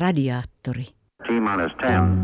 Radiaattori. 0.00 0.84
T-minus 1.26 1.72
10, 1.86 2.18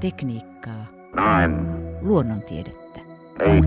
Tekniikkaa. 0.00 0.86
9, 1.12 1.66
Luonnontiedettä. 2.02 3.00
8, 3.38 3.64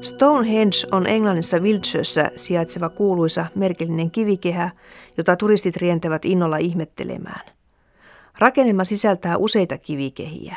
Stonehenge 0.01 0.87
on 0.91 1.07
Englannissa 1.07 1.59
Wiltshiressä 1.59 2.31
sijaitseva 2.35 2.89
kuuluisa 2.89 3.45
merkillinen 3.55 4.11
kivikehä, 4.11 4.69
jota 5.17 5.35
turistit 5.35 5.75
rientävät 5.75 6.25
innolla 6.25 6.57
ihmettelemään. 6.57 7.54
Rakennelma 8.39 8.83
sisältää 8.83 9.37
useita 9.37 9.77
kivikehiä. 9.77 10.55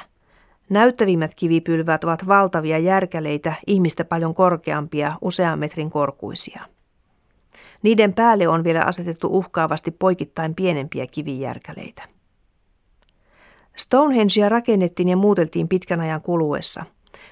Näyttävimmät 0.69 1.34
kivipylvät 1.34 2.05
ovat 2.05 2.27
valtavia 2.27 2.79
järkäleitä, 2.79 3.55
ihmistä 3.66 4.05
paljon 4.05 4.34
korkeampia, 4.34 5.12
usean 5.20 5.59
metrin 5.59 5.91
korkuisia. 5.91 6.62
Niiden 7.83 8.12
päälle 8.12 8.48
on 8.48 8.65
vielä 8.65 8.83
asetettu 8.87 9.29
uhkaavasti 9.30 9.91
poikittain 9.91 10.55
pienempiä 10.55 11.06
kivijärkäleitä. 11.06 12.03
Stonehengea 13.77 14.48
rakennettiin 14.48 15.09
ja 15.09 15.17
muuteltiin 15.17 15.69
pitkän 15.69 16.01
ajan 16.01 16.23
kuluessa. 16.23 16.84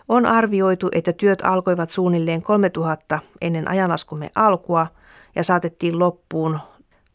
On 0.09 0.27
arvioitu, 0.27 0.89
että 0.93 1.13
työt 1.13 1.43
alkoivat 1.43 1.91
suunnilleen 1.91 2.43
3000 2.43 3.19
ennen 3.41 3.71
ajanlaskumme 3.71 4.31
alkua 4.35 4.87
ja 5.35 5.45
saatettiin 5.45 5.99
loppuun 5.99 6.61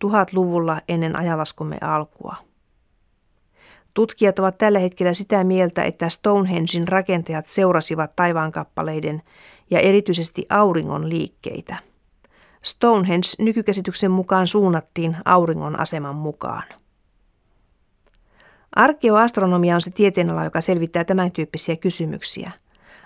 1000-luvulla 0.05 0.81
ennen 0.87 1.15
ajanlaskumme 1.15 1.77
alkua. 1.81 2.50
Tutkijat 3.93 4.39
ovat 4.39 4.57
tällä 4.57 4.79
hetkellä 4.79 5.13
sitä 5.13 5.43
mieltä, 5.43 5.83
että 5.83 6.09
Stonehengen 6.09 6.87
rakentajat 6.87 7.47
seurasivat 7.47 8.15
taivaankappaleiden 8.15 9.21
ja 9.69 9.79
erityisesti 9.79 10.45
auringon 10.49 11.09
liikkeitä. 11.09 11.77
Stonehenge 12.61 13.27
nykykäsityksen 13.39 14.11
mukaan 14.11 14.47
suunnattiin 14.47 15.17
auringon 15.25 15.79
aseman 15.79 16.15
mukaan. 16.15 16.63
Arkeoastronomia 18.75 19.75
on 19.75 19.81
se 19.81 19.91
tieteenala, 19.91 20.43
joka 20.43 20.61
selvittää 20.61 21.03
tämän 21.03 21.31
tyyppisiä 21.31 21.75
kysymyksiä. 21.75 22.51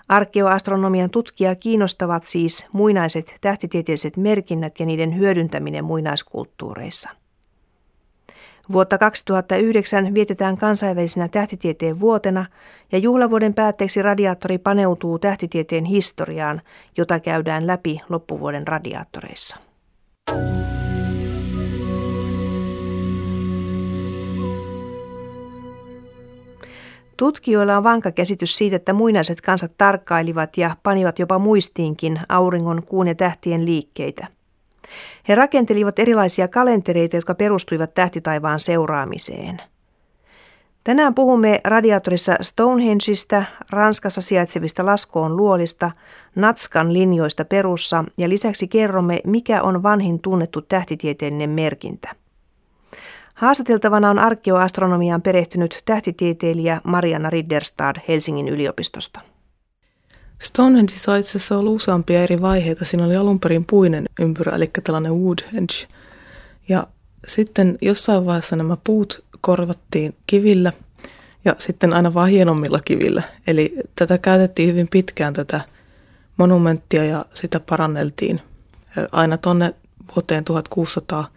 Arkeoastronomian 0.08 1.10
tutkijaa 1.10 1.54
kiinnostavat 1.54 2.22
siis 2.22 2.68
muinaiset 2.72 3.34
tähtitieteelliset 3.40 4.16
merkinnät 4.16 4.80
ja 4.80 4.86
niiden 4.86 5.18
hyödyntäminen 5.18 5.84
muinaiskulttuureissa. 5.84 7.10
Vuotta 8.72 8.98
2009 8.98 10.14
vietetään 10.14 10.56
kansainvälisenä 10.56 11.28
tähtitieteen 11.28 12.00
vuotena 12.00 12.46
ja 12.92 12.98
juhlavuoden 12.98 13.54
päätteeksi 13.54 14.02
radiaattori 14.02 14.58
paneutuu 14.58 15.18
tähtitieteen 15.18 15.84
historiaan, 15.84 16.62
jota 16.96 17.20
käydään 17.20 17.66
läpi 17.66 17.98
loppuvuoden 18.08 18.66
radiaattoreissa. 18.66 19.56
Tutkijoilla 27.16 27.76
on 27.76 27.84
vankka 27.84 28.12
käsitys 28.12 28.58
siitä, 28.58 28.76
että 28.76 28.92
muinaiset 28.92 29.40
kansat 29.40 29.72
tarkkailivat 29.78 30.56
ja 30.56 30.76
panivat 30.82 31.18
jopa 31.18 31.38
muistiinkin 31.38 32.20
auringon, 32.28 32.82
kuun 32.82 33.08
ja 33.08 33.14
tähtien 33.14 33.64
liikkeitä. 33.64 34.26
He 35.28 35.34
rakentelivat 35.34 35.98
erilaisia 35.98 36.48
kalentereita, 36.48 37.16
jotka 37.16 37.34
perustuivat 37.34 37.94
tähtitaivaan 37.94 38.60
seuraamiseen. 38.60 39.62
Tänään 40.84 41.14
puhumme 41.14 41.60
radiaattorissa 41.64 42.36
Stonehengeista, 42.40 43.44
Ranskassa 43.70 44.20
sijaitsevista 44.20 44.86
laskoon 44.86 45.36
luolista, 45.36 45.90
Natskan 46.34 46.92
linjoista 46.92 47.44
perussa 47.44 48.04
ja 48.18 48.28
lisäksi 48.28 48.68
kerromme, 48.68 49.20
mikä 49.24 49.62
on 49.62 49.82
vanhin 49.82 50.20
tunnettu 50.20 50.62
tähtitieteellinen 50.62 51.50
merkintä. 51.50 52.14
Haastateltavana 53.34 54.10
on 54.10 54.18
arkeoastronomiaan 54.18 55.22
perehtynyt 55.22 55.82
tähtitieteilijä 55.84 56.80
Mariana 56.84 57.30
Ridderstad 57.30 57.96
Helsingin 58.08 58.48
yliopistosta. 58.48 59.20
Stonehengeissa 60.42 61.12
on 61.12 61.18
itse 61.18 61.30
asiassa 61.30 61.58
ollut 61.58 61.74
useampia 61.76 62.22
eri 62.22 62.40
vaiheita. 62.40 62.84
Siinä 62.84 63.04
oli 63.04 63.16
alun 63.16 63.40
perin 63.40 63.64
puinen 63.64 64.06
ympyrä, 64.20 64.56
eli 64.56 64.70
tällainen 64.84 65.14
woodhenge. 65.14 65.74
Ja 66.68 66.86
sitten 67.26 67.78
jossain 67.82 68.26
vaiheessa 68.26 68.56
nämä 68.56 68.76
puut 68.84 69.24
korvattiin 69.40 70.16
kivillä 70.26 70.72
ja 71.44 71.56
sitten 71.58 71.92
aina 71.94 72.14
vaan 72.14 72.28
hienommilla 72.28 72.80
kivillä. 72.80 73.22
Eli 73.46 73.74
tätä 73.96 74.18
käytettiin 74.18 74.68
hyvin 74.68 74.88
pitkään 74.88 75.34
tätä 75.34 75.60
monumenttia 76.36 77.04
ja 77.04 77.24
sitä 77.34 77.60
paranneltiin 77.60 78.40
aina 79.12 79.38
tuonne 79.38 79.74
vuoteen 80.16 80.44
1600 80.44 81.28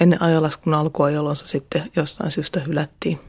ennen 0.00 0.22
ajanlaskun 0.22 0.74
alkua, 0.74 1.10
jolloin 1.10 1.36
se 1.36 1.46
sitten 1.46 1.90
jostain 1.96 2.30
syystä 2.30 2.60
hylättiin. 2.60 3.27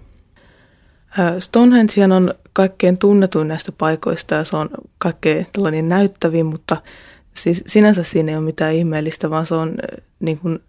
Stonehenge 1.39 2.05
on 2.15 2.33
kaikkein 2.53 2.97
tunnetuin 2.97 3.47
näistä 3.47 3.71
paikoista 3.71 4.35
ja 4.35 4.43
se 4.43 4.57
on 4.57 4.69
kaikkein 4.97 5.47
tällainen 5.53 5.89
näyttävin, 5.89 6.45
mutta 6.45 6.77
siis 7.33 7.63
sinänsä 7.67 8.03
siinä 8.03 8.31
ei 8.31 8.37
ole 8.37 8.45
mitään 8.45 8.73
ihmeellistä, 8.73 9.29
vaan 9.29 9.45
se 9.45 9.55
on 9.55 9.75
niin 10.19 10.39
kuin 10.39 10.59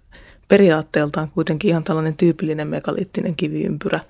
periaatteeltaan 0.48 1.30
kuitenkin 1.30 1.70
ihan 1.70 1.84
tällainen 1.84 2.16
tyypillinen 2.16 2.68
megaliittinen 2.68 3.36
kiviympyrä. 3.36 4.00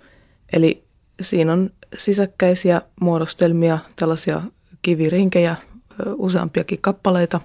Eli 0.52 0.84
siinä 1.22 1.52
on 1.52 1.70
sisäkkäisiä 1.98 2.82
muodostelmia, 3.00 3.78
tällaisia 3.96 4.42
kivirinkejä, 4.82 5.56
useampiakin 6.16 6.78
kappaleita 6.80 7.40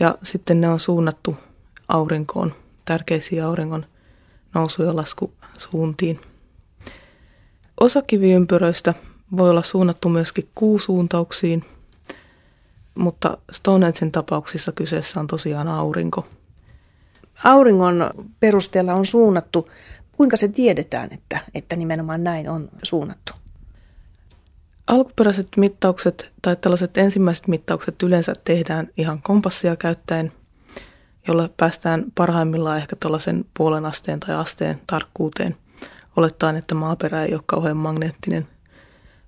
ja 0.00 0.18
sitten 0.22 0.60
ne 0.60 0.68
on 0.68 0.80
suunnattu 0.80 1.36
aurinkoon, 1.88 2.52
tärkeisiin 2.84 3.44
auringon 3.44 3.84
nousu- 4.54 4.82
ja 4.82 4.96
laskusuuntiin. 4.96 6.20
Osa 7.82 8.02
kiviympyröistä 8.02 8.94
voi 9.36 9.50
olla 9.50 9.62
suunnattu 9.62 10.08
myöskin 10.08 10.48
kuusuuntauksiin, 10.54 11.64
mutta 12.94 13.38
Stonehengen 13.52 14.12
tapauksissa 14.12 14.72
kyseessä 14.72 15.20
on 15.20 15.26
tosiaan 15.26 15.68
aurinko. 15.68 16.26
Auringon 17.44 18.10
perusteella 18.40 18.94
on 18.94 19.06
suunnattu. 19.06 19.70
Kuinka 20.12 20.36
se 20.36 20.48
tiedetään, 20.48 21.08
että, 21.12 21.40
että 21.54 21.76
nimenomaan 21.76 22.24
näin 22.24 22.48
on 22.48 22.68
suunnattu? 22.82 23.32
Alkuperäiset 24.86 25.48
mittaukset 25.56 26.32
tai 26.42 26.56
tällaiset 26.56 26.96
ensimmäiset 26.96 27.48
mittaukset 27.48 28.02
yleensä 28.02 28.32
tehdään 28.44 28.88
ihan 28.96 29.22
kompassia 29.22 29.76
käyttäen, 29.76 30.32
jolla 31.28 31.50
päästään 31.56 32.04
parhaimmillaan 32.14 32.78
ehkä 32.78 32.96
tuollaisen 32.96 33.44
puolen 33.56 33.86
asteen 33.86 34.20
tai 34.20 34.34
asteen 34.34 34.80
tarkkuuteen– 34.86 35.56
olettaen, 36.16 36.56
että 36.56 36.74
maaperä 36.74 37.24
ei 37.24 37.34
ole 37.34 37.42
kauhean 37.46 37.76
magneettinen. 37.76 38.48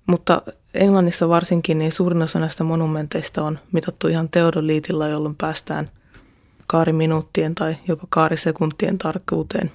Mutta 0.07 0.41
Englannissa 0.73 1.29
varsinkin 1.29 1.79
niin 1.79 1.91
suurin 1.91 2.21
osa 2.21 2.39
näistä 2.39 2.63
monumenteista 2.63 3.43
on 3.43 3.59
mitattu 3.71 4.07
ihan 4.07 4.29
teodoliitilla, 4.29 5.07
jolloin 5.07 5.35
päästään 5.35 5.89
kaariminuuttien 6.67 7.55
tai 7.55 7.77
jopa 7.87 8.07
kaarisekuntien 8.09 8.97
tarkkuuteen. 8.97 9.71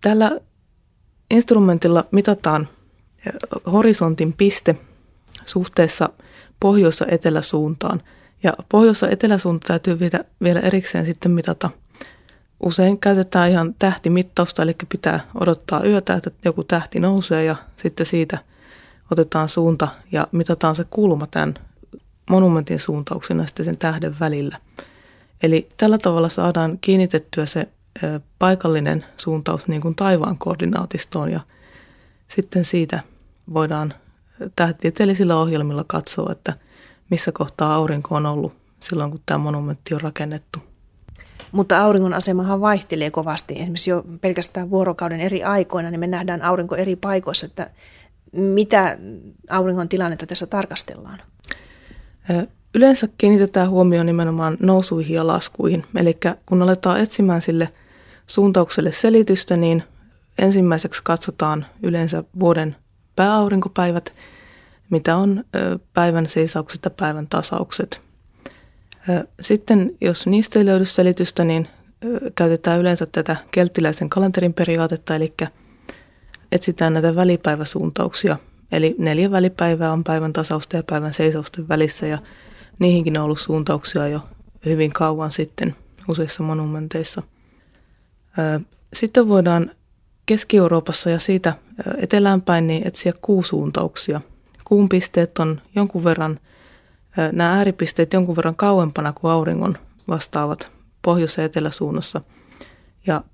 Tällä 0.00 0.40
instrumentilla 1.30 2.04
mitataan 2.10 2.68
horisontin 3.72 4.32
piste 4.32 4.76
suhteessa 5.44 6.08
pohjois- 6.60 7.00
ja 7.00 7.06
eteläsuuntaan. 7.10 8.02
Ja 8.42 8.52
pohjois- 8.68 9.02
ja 9.02 9.08
eteläsuunta 9.08 9.66
täytyy 9.66 9.98
vielä 10.40 10.60
erikseen 10.60 11.06
sitten 11.06 11.30
mitata– 11.30 11.70
Usein 12.64 12.98
käytetään 12.98 13.50
ihan 13.50 13.74
tähtimittausta, 13.78 14.62
eli 14.62 14.76
pitää 14.88 15.20
odottaa 15.40 15.84
yötä, 15.84 16.14
että 16.14 16.30
joku 16.44 16.64
tähti 16.64 17.00
nousee 17.00 17.44
ja 17.44 17.56
sitten 17.76 18.06
siitä 18.06 18.38
otetaan 19.10 19.48
suunta 19.48 19.88
ja 20.12 20.28
mitataan 20.32 20.76
se 20.76 20.84
kulma 20.90 21.26
tämän 21.26 21.54
monumentin 22.30 22.80
suuntauksena 22.80 23.46
sitten 23.46 23.64
sen 23.64 23.78
tähden 23.78 24.16
välillä. 24.20 24.58
Eli 25.42 25.68
tällä 25.76 25.98
tavalla 25.98 26.28
saadaan 26.28 26.78
kiinnitettyä 26.80 27.46
se 27.46 27.68
paikallinen 28.38 29.04
suuntaus 29.16 29.68
niin 29.68 29.82
kuin 29.82 29.94
taivaan 29.94 30.38
koordinaatistoon 30.38 31.30
ja 31.30 31.40
sitten 32.28 32.64
siitä 32.64 33.00
voidaan 33.54 33.94
tähtitieteellisillä 34.56 35.36
ohjelmilla 35.36 35.84
katsoa, 35.86 36.32
että 36.32 36.52
missä 37.10 37.32
kohtaa 37.32 37.74
aurinko 37.74 38.14
on 38.14 38.26
ollut 38.26 38.52
silloin, 38.80 39.10
kun 39.10 39.20
tämä 39.26 39.38
monumentti 39.38 39.94
on 39.94 40.00
rakennettu. 40.00 40.73
Mutta 41.54 41.82
auringon 41.82 42.14
asemahan 42.14 42.60
vaihtelee 42.60 43.10
kovasti. 43.10 43.54
Esimerkiksi 43.54 43.90
jo 43.90 44.04
pelkästään 44.20 44.70
vuorokauden 44.70 45.20
eri 45.20 45.44
aikoina, 45.44 45.90
niin 45.90 46.00
me 46.00 46.06
nähdään 46.06 46.42
aurinko 46.42 46.76
eri 46.76 46.96
paikoissa, 46.96 47.46
että 47.46 47.70
mitä 48.32 48.98
auringon 49.50 49.88
tilannetta 49.88 50.26
tässä 50.26 50.46
tarkastellaan? 50.46 51.18
Yleensä 52.74 53.08
kiinnitetään 53.18 53.70
huomioon 53.70 54.06
nimenomaan 54.06 54.56
nousuihin 54.60 55.14
ja 55.16 55.26
laskuihin. 55.26 55.84
Eli 55.96 56.18
kun 56.46 56.62
aletaan 56.62 57.00
etsimään 57.00 57.42
sille 57.42 57.72
suuntaukselle 58.26 58.92
selitystä, 58.92 59.56
niin 59.56 59.82
ensimmäiseksi 60.38 61.00
katsotaan 61.04 61.66
yleensä 61.82 62.24
vuoden 62.40 62.76
pääaurinkopäivät, 63.16 64.12
mitä 64.90 65.16
on 65.16 65.44
päivän 65.92 66.28
seisaukset 66.28 66.80
ja 66.84 66.90
päivän 66.90 67.26
tasaukset. 67.26 68.03
Sitten 69.40 69.96
jos 70.00 70.26
niistä 70.26 70.58
ei 70.58 70.66
löydy 70.66 70.84
selitystä, 70.84 71.44
niin 71.44 71.68
käytetään 72.34 72.80
yleensä 72.80 73.06
tätä 73.12 73.36
kelttiläisen 73.50 74.10
kalenterin 74.10 74.54
periaatetta, 74.54 75.16
eli 75.16 75.34
etsitään 76.52 76.92
näitä 76.92 77.14
välipäiväsuuntauksia. 77.14 78.36
Eli 78.72 78.94
neljä 78.98 79.30
välipäivää 79.30 79.92
on 79.92 80.04
päivän 80.04 80.32
tasausta 80.32 80.76
ja 80.76 80.82
päivän 80.82 81.14
seisausten 81.14 81.68
välissä 81.68 82.06
ja 82.06 82.18
niihinkin 82.78 83.18
on 83.18 83.24
ollut 83.24 83.40
suuntauksia 83.40 84.08
jo 84.08 84.20
hyvin 84.64 84.92
kauan 84.92 85.32
sitten 85.32 85.76
useissa 86.08 86.42
monumenteissa. 86.42 87.22
Sitten 88.94 89.28
voidaan 89.28 89.70
Keski-Euroopassa 90.26 91.10
ja 91.10 91.18
siitä 91.18 91.54
eteläänpäin 91.96 92.66
niin 92.66 92.86
etsiä 92.86 93.12
kuusuuntauksia. 93.22 94.20
Kuun 94.64 94.88
pisteet 94.88 95.38
on 95.38 95.60
jonkun 95.74 96.04
verran, 96.04 96.40
nämä 97.32 97.54
ääripisteet 97.54 98.12
jonkun 98.12 98.36
verran 98.36 98.56
kauempana 98.56 99.12
kuin 99.12 99.30
auringon 99.30 99.78
vastaavat 100.08 100.68
pohjois- 101.02 101.36
ja 101.36 101.44
eteläsuunnassa. 101.44 102.20
Ja 103.06 103.24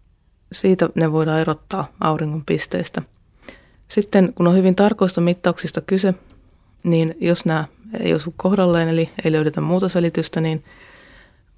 siitä 0.52 0.88
ne 0.94 1.12
voidaan 1.12 1.40
erottaa 1.40 1.88
auringon 2.00 2.44
pisteistä. 2.44 3.02
Sitten 3.88 4.32
kun 4.34 4.46
on 4.46 4.56
hyvin 4.56 4.76
tarkoista 4.76 5.20
mittauksista 5.20 5.80
kyse, 5.80 6.14
niin 6.82 7.16
jos 7.20 7.44
nämä 7.44 7.64
ei 8.00 8.14
osu 8.14 8.34
kohdalleen, 8.36 8.88
eli 8.88 9.10
ei 9.24 9.32
löydetä 9.32 9.60
muuta 9.60 9.88
selitystä, 9.88 10.40
niin 10.40 10.64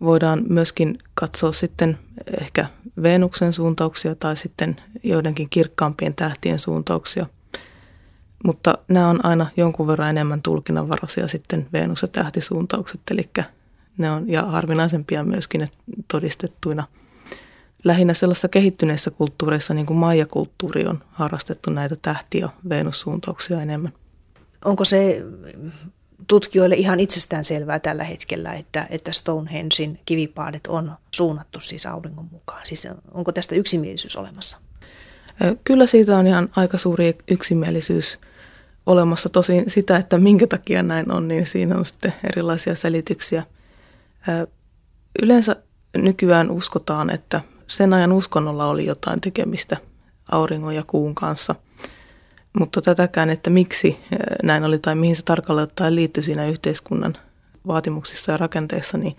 voidaan 0.01 0.43
myöskin 0.49 0.99
katsoa 1.15 1.53
sitten 1.53 1.99
ehkä 2.41 2.67
Venuksen 3.03 3.53
suuntauksia 3.53 4.15
tai 4.15 4.37
sitten 4.37 4.77
joidenkin 5.03 5.49
kirkkaampien 5.49 6.15
tähtien 6.15 6.59
suuntauksia. 6.59 7.27
Mutta 8.45 8.79
nämä 8.89 9.09
on 9.09 9.25
aina 9.25 9.47
jonkun 9.57 9.87
verran 9.87 10.11
enemmän 10.11 10.43
tulkinnanvaraisia 10.43 11.29
sitten 11.29 11.69
Venus- 11.73 12.03
ja 12.03 12.09
tähtisuuntaukset, 12.09 13.01
eli 13.11 13.31
ne 13.99 14.11
on 14.11 14.29
ja 14.29 14.43
harvinaisempia 14.43 15.25
myöskin 15.25 15.69
todistettuina. 16.13 16.87
Lähinnä 17.85 18.15
sellaisissa 18.15 18.49
kehittyneissä 18.49 19.11
kulttuureissa, 19.11 19.75
niin 19.75 19.87
kuin 19.87 19.97
Maija-kulttuuri, 19.97 20.87
on 20.87 21.05
harrastettu 21.11 21.71
näitä 21.71 21.97
tähti- 22.03 22.39
ja 22.39 22.49
Venus-suuntauksia 22.69 23.63
enemmän. 23.63 23.93
Onko 24.65 24.85
se 24.85 25.23
tutkijoille 26.27 26.75
ihan 26.75 27.01
itsestään 27.01 27.45
selvää 27.45 27.79
tällä 27.79 28.05
hetkellä, 28.05 28.55
että, 28.55 28.87
että 28.91 29.13
Stonehengein 29.13 30.01
kivipaadet 30.07 30.67
on 30.67 30.93
suunnattu 31.15 31.61
siis 31.61 31.87
auringon 31.87 32.29
mukaan? 32.31 32.61
Siis 32.65 32.89
onko 33.13 33.33
tästä 33.33 33.55
yksimielisyys 33.55 34.17
olemassa? 34.17 34.59
Kyllä 35.65 35.87
siitä 35.87 36.17
on 36.17 36.27
ihan 36.27 36.49
aika 36.57 36.79
suuri 36.79 37.19
yksimielisyys 37.31 38.19
olemassa. 38.87 39.29
Tosin 39.29 39.65
sitä, 39.69 39.97
että 39.97 40.19
minkä 40.19 40.47
takia 40.47 40.83
näin 40.83 41.13
on, 41.13 41.29
niin 41.29 41.47
siinä 41.47 41.77
on 41.77 41.85
sitten 41.85 42.15
erilaisia 42.31 42.75
selityksiä. 42.75 43.43
Yleensä 45.23 45.57
nykyään 45.97 46.51
uskotaan, 46.51 47.11
että 47.11 47.41
sen 47.67 47.95
ajan 47.95 48.13
uskonnolla 48.13 48.67
oli 48.67 48.87
jotain 48.87 49.21
tekemistä 49.21 49.77
auringon 50.33 50.75
ja 50.75 50.85
kuun 50.87 51.15
kanssa– 51.15 51.55
mutta 52.59 52.83
tätäkään, 52.83 53.31
että 53.31 53.51
miksi 53.51 54.01
näin 54.43 54.65
oli 54.65 54.79
tai 54.79 54.95
mihin 54.95 55.17
se 55.17 55.23
tarkalleen 55.23 55.63
ottaen 55.63 55.95
liittyi 55.95 56.23
siinä 56.23 56.47
yhteiskunnan 56.47 57.17
vaatimuksissa 57.67 58.33
ja 58.33 58.37
rakenteissa, 58.37 58.99
niin 58.99 59.17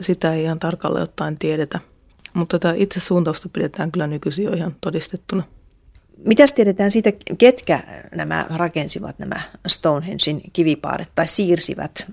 sitä 0.00 0.34
ei 0.34 0.42
ihan 0.42 0.58
tarkalleen 0.58 1.02
ottaen 1.02 1.38
tiedetä. 1.38 1.80
Mutta 2.34 2.58
tätä 2.58 2.74
itse 2.76 3.00
suuntausta 3.00 3.48
pidetään 3.48 3.92
kyllä 3.92 4.06
nykyisin 4.06 4.44
jo 4.44 4.52
ihan 4.52 4.76
todistettuna. 4.80 5.42
Mitäs 6.16 6.52
tiedetään 6.52 6.90
siitä, 6.90 7.12
ketkä 7.38 7.80
nämä 8.14 8.46
rakensivat 8.50 9.18
nämä 9.18 9.40
Stonehengein 9.66 10.42
kivipaaret 10.52 11.08
tai 11.14 11.28
siirsivät 11.28 12.12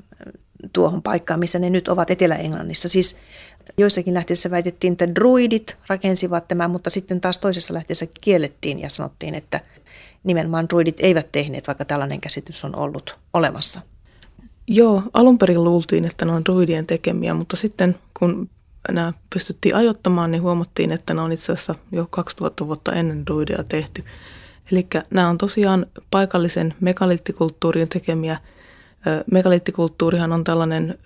tuohon 0.73 1.01
paikkaan, 1.01 1.39
missä 1.39 1.59
ne 1.59 1.69
nyt 1.69 1.87
ovat 1.87 2.11
Etelä-Englannissa. 2.11 2.89
Siis 2.89 3.15
joissakin 3.77 4.13
lähteessä 4.13 4.51
väitettiin, 4.51 4.91
että 4.91 5.15
druidit 5.15 5.77
rakensivat 5.87 6.47
tämän, 6.47 6.71
mutta 6.71 6.89
sitten 6.89 7.21
taas 7.21 7.37
toisessa 7.37 7.73
lähteessä 7.73 8.07
kiellettiin 8.21 8.79
ja 8.79 8.89
sanottiin, 8.89 9.35
että 9.35 9.59
nimenomaan 10.23 10.69
druidit 10.69 10.97
eivät 10.99 11.31
tehneet, 11.31 11.67
vaikka 11.67 11.85
tällainen 11.85 12.21
käsitys 12.21 12.65
on 12.65 12.75
ollut 12.75 13.17
olemassa. 13.33 13.81
Joo, 14.67 15.03
alun 15.13 15.37
perin 15.37 15.63
luultiin, 15.63 16.05
että 16.05 16.25
ne 16.25 16.31
on 16.31 16.45
druidien 16.45 16.87
tekemiä, 16.87 17.33
mutta 17.33 17.55
sitten 17.55 17.95
kun 18.19 18.49
nämä 18.91 19.13
pystyttiin 19.29 19.75
ajoittamaan, 19.75 20.31
niin 20.31 20.41
huomattiin, 20.41 20.91
että 20.91 21.13
ne 21.13 21.21
on 21.21 21.31
itse 21.31 21.51
asiassa 21.51 21.75
jo 21.91 22.07
2000 22.09 22.67
vuotta 22.67 22.93
ennen 22.93 23.25
druidia 23.25 23.63
tehty. 23.69 24.03
Eli 24.71 24.87
nämä 25.09 25.29
on 25.29 25.37
tosiaan 25.37 25.85
paikallisen 26.11 26.73
megaliittikulttuurin 26.79 27.89
tekemiä. 27.89 28.37
Megaliittikulttuurihan 29.31 30.31
on 30.31 30.43
tällainen 30.43 30.99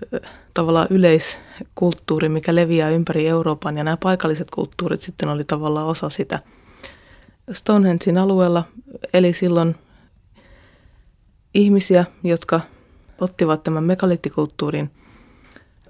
tavallaan 0.53 0.87
yleiskulttuuri, 0.89 2.29
mikä 2.29 2.55
leviää 2.55 2.89
ympäri 2.89 3.27
Euroopan 3.27 3.77
ja 3.77 3.83
nämä 3.83 3.97
paikalliset 3.97 4.51
kulttuurit 4.51 5.01
sitten 5.01 5.29
oli 5.29 5.43
tavallaan 5.43 5.87
osa 5.87 6.09
sitä– 6.09 6.39
Stonehengein 7.51 8.17
alueella 8.17 8.63
eli 9.13 9.33
silloin 9.33 9.75
ihmisiä, 11.53 12.05
jotka 12.23 12.61
ottivat 13.21 13.63
tämän 13.63 13.83
megalittikulttuurin 13.83 14.91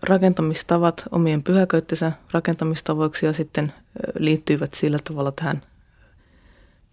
rakentamistavat 0.04 1.04
omien 1.12 1.44
pyhäköittensä 1.44 2.12
rakentamistavoiksi 2.32 3.26
ja 3.26 3.34
sitten 3.34 3.74
liittyivät 4.20 4.74
sillä 4.74 4.98
tavalla 5.04 5.32
tähän 5.32 5.62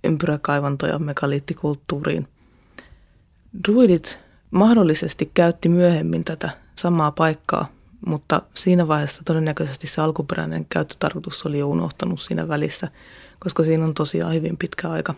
ympyräkaivanto- 0.05 0.87
ja 0.87 0.99
megalittikulttuuriin. 0.99 2.29
Druidit 3.69 4.19
mahdollisesti 4.51 5.31
käytti 5.35 5.69
myöhemmin 5.69 6.25
tätä 6.25 6.51
samaa 6.77 7.11
paikkaa, 7.11 7.69
mutta 8.07 8.43
siinä 8.55 8.89
vaiheessa 8.89 9.23
todennäköisesti 9.25 9.87
se 9.87 10.01
alkuperäinen 10.01 10.67
käyttötarkoitus 10.69 11.47
oli 11.47 11.59
jo 11.59 11.69
unohtanut 11.69 12.21
siinä 12.21 12.49
välissä– 12.49 12.89
koska 13.45 13.63
siinä 13.63 13.85
on 13.85 13.95
tosiaan 13.95 14.35
hyvin 14.35 14.57
pitkä 14.57 14.91
aika. 14.91 15.15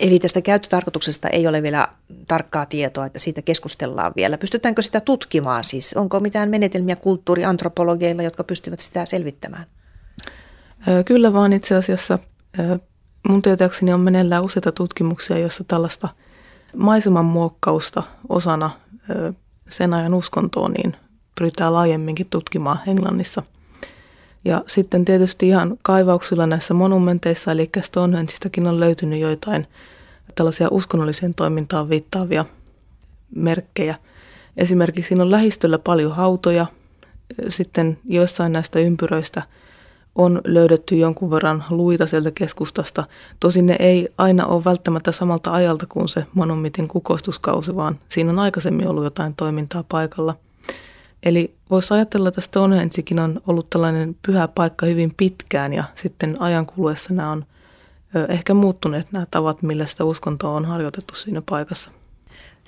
Eli 0.00 0.18
tästä 0.18 0.40
käyttötarkoituksesta 0.40 1.28
ei 1.28 1.46
ole 1.46 1.62
vielä 1.62 1.88
tarkkaa 2.28 2.66
tietoa, 2.66 3.06
että 3.06 3.18
siitä 3.18 3.42
keskustellaan 3.42 4.12
vielä. 4.16 4.38
Pystytäänkö 4.38 4.82
sitä 4.82 5.00
tutkimaan 5.00 5.64
siis? 5.64 5.94
Onko 5.94 6.20
mitään 6.20 6.50
menetelmiä 6.50 6.96
kulttuuriantropologeilla, 6.96 8.22
jotka 8.22 8.44
pystyvät 8.44 8.80
sitä 8.80 9.06
selvittämään? 9.06 9.66
Kyllä 11.04 11.32
vaan 11.32 11.52
itse 11.52 11.74
asiassa. 11.74 12.18
Mun 13.28 13.42
tietääkseni 13.42 13.92
on 13.92 14.00
meneillään 14.00 14.44
useita 14.44 14.72
tutkimuksia, 14.72 15.38
joissa 15.38 15.64
tällaista 15.68 16.08
maiseman 16.76 17.24
muokkausta 17.24 18.02
osana 18.28 18.70
sen 19.68 19.94
ajan 19.94 20.14
uskontoon 20.14 20.72
niin 20.72 20.96
pyritään 21.34 21.74
laajemminkin 21.74 22.26
tutkimaan 22.30 22.80
Englannissa– 22.86 23.42
ja 24.44 24.64
sitten 24.66 25.04
tietysti 25.04 25.48
ihan 25.48 25.78
kaivauksilla 25.82 26.46
näissä 26.46 26.74
monumenteissa, 26.74 27.52
eli 27.52 27.70
Stonehengistäkin 27.80 28.66
on 28.66 28.80
löytynyt 28.80 29.20
joitain 29.20 29.66
tällaisia 30.34 30.68
uskonnolliseen 30.70 31.34
toimintaan 31.34 31.88
viittaavia 31.88 32.44
merkkejä. 33.34 33.94
Esimerkiksi 34.56 35.08
siinä 35.08 35.22
on 35.22 35.30
lähistöllä 35.30 35.78
paljon 35.78 36.12
hautoja. 36.12 36.66
Sitten 37.48 37.98
joissain 38.04 38.52
näistä 38.52 38.78
ympyröistä 38.78 39.42
on 40.14 40.40
löydetty 40.44 40.96
jonkun 40.96 41.30
verran 41.30 41.64
luita 41.70 42.06
sieltä 42.06 42.30
keskustasta. 42.30 43.04
Tosin 43.40 43.66
ne 43.66 43.76
ei 43.78 44.08
aina 44.18 44.46
ole 44.46 44.64
välttämättä 44.64 45.12
samalta 45.12 45.52
ajalta 45.52 45.86
kuin 45.88 46.08
se 46.08 46.26
monumentin 46.34 46.88
kukoistuskausi, 46.88 47.76
vaan 47.76 47.98
siinä 48.08 48.30
on 48.30 48.38
aikaisemmin 48.38 48.88
ollut 48.88 49.04
jotain 49.04 49.34
toimintaa 49.36 49.84
paikalla. 49.88 50.36
Eli 51.24 51.54
voisi 51.70 51.94
ajatella, 51.94 52.28
että 52.28 52.40
Stonehengekin 52.40 53.18
on 53.18 53.40
ollut 53.46 53.70
tällainen 53.70 54.16
pyhä 54.26 54.48
paikka 54.48 54.86
hyvin 54.86 55.14
pitkään 55.16 55.72
ja 55.72 55.84
sitten 55.94 56.42
ajan 56.42 56.66
kuluessa 56.66 57.14
nämä 57.14 57.30
on 57.30 57.44
ehkä 58.28 58.54
muuttuneet 58.54 59.12
nämä 59.12 59.26
tavat, 59.30 59.62
millä 59.62 59.86
sitä 59.86 60.04
uskontoa 60.04 60.56
on 60.56 60.64
harjoitettu 60.64 61.14
siinä 61.14 61.42
paikassa. 61.50 61.90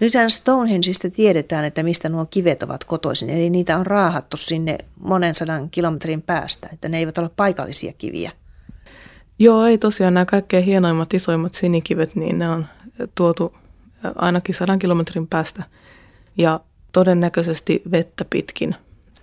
Nythän 0.01 0.31
Stonehengeista 0.31 1.11
tiedetään, 1.11 1.65
että 1.65 1.83
mistä 1.83 2.09
nuo 2.09 2.27
kivet 2.27 2.63
ovat 2.63 2.85
kotoisin, 2.85 3.31
eli 3.31 3.51
niitä 3.51 3.79
on 3.79 3.87
raahattu 3.87 4.37
sinne 4.37 4.79
monen 5.01 5.35
sadan 5.35 5.71
kilometrin 5.71 6.23
päästä, 6.23 6.69
että 6.73 6.89
ne 6.89 6.99
eivät 6.99 7.19
ole 7.19 7.31
paikallisia 7.37 7.93
kiviä. 7.99 8.33
Joo, 9.39 9.65
ei 9.65 9.79
tosiaan 9.79 10.15
nämä 10.15 10.25
kaikkein 10.25 10.65
hienoimmat, 10.65 11.15
isoimmat 11.15 11.55
sinikivet, 11.55 12.15
niin 12.15 12.39
ne 12.39 12.49
on 12.49 12.67
tuotu 13.15 13.55
ainakin 14.15 14.55
sadan 14.55 14.79
kilometrin 14.79 15.27
päästä. 15.27 15.63
Ja 16.39 16.61
todennäköisesti 16.97 17.83
vettä 17.91 18.25
pitkin 18.31 18.75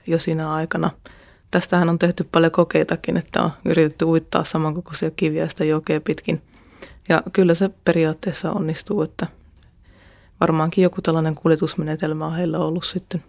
jo 0.07 0.19
siinä 0.19 0.53
aikana. 0.53 0.89
Tästähän 1.51 1.89
on 1.89 1.99
tehty 1.99 2.27
paljon 2.31 2.51
kokeitakin, 2.51 3.17
että 3.17 3.41
on 3.41 3.51
yritetty 3.65 4.05
uittaa 4.05 4.43
samankokoisia 4.43 5.11
kiviä 5.11 5.47
sitä 5.47 5.63
jokea 5.63 6.01
pitkin. 6.01 6.41
Ja 7.09 7.23
kyllä 7.33 7.55
se 7.55 7.69
periaatteessa 7.85 8.51
onnistuu, 8.51 9.01
että 9.01 9.27
varmaankin 10.41 10.81
joku 10.81 11.01
tällainen 11.01 11.35
kuljetusmenetelmä 11.35 12.25
on 12.25 12.35
heillä 12.35 12.59
ollut 12.59 12.85
sitten. 12.85 13.23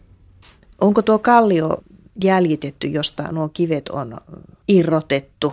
Onko 0.81 1.03
tuo 1.03 1.19
kallio 1.19 1.79
jäljitetty, 2.25 2.89
josta 2.89 3.23
nuo 3.33 3.49
kivet 3.49 3.89
on 3.89 4.17
irrotettu 4.69 5.53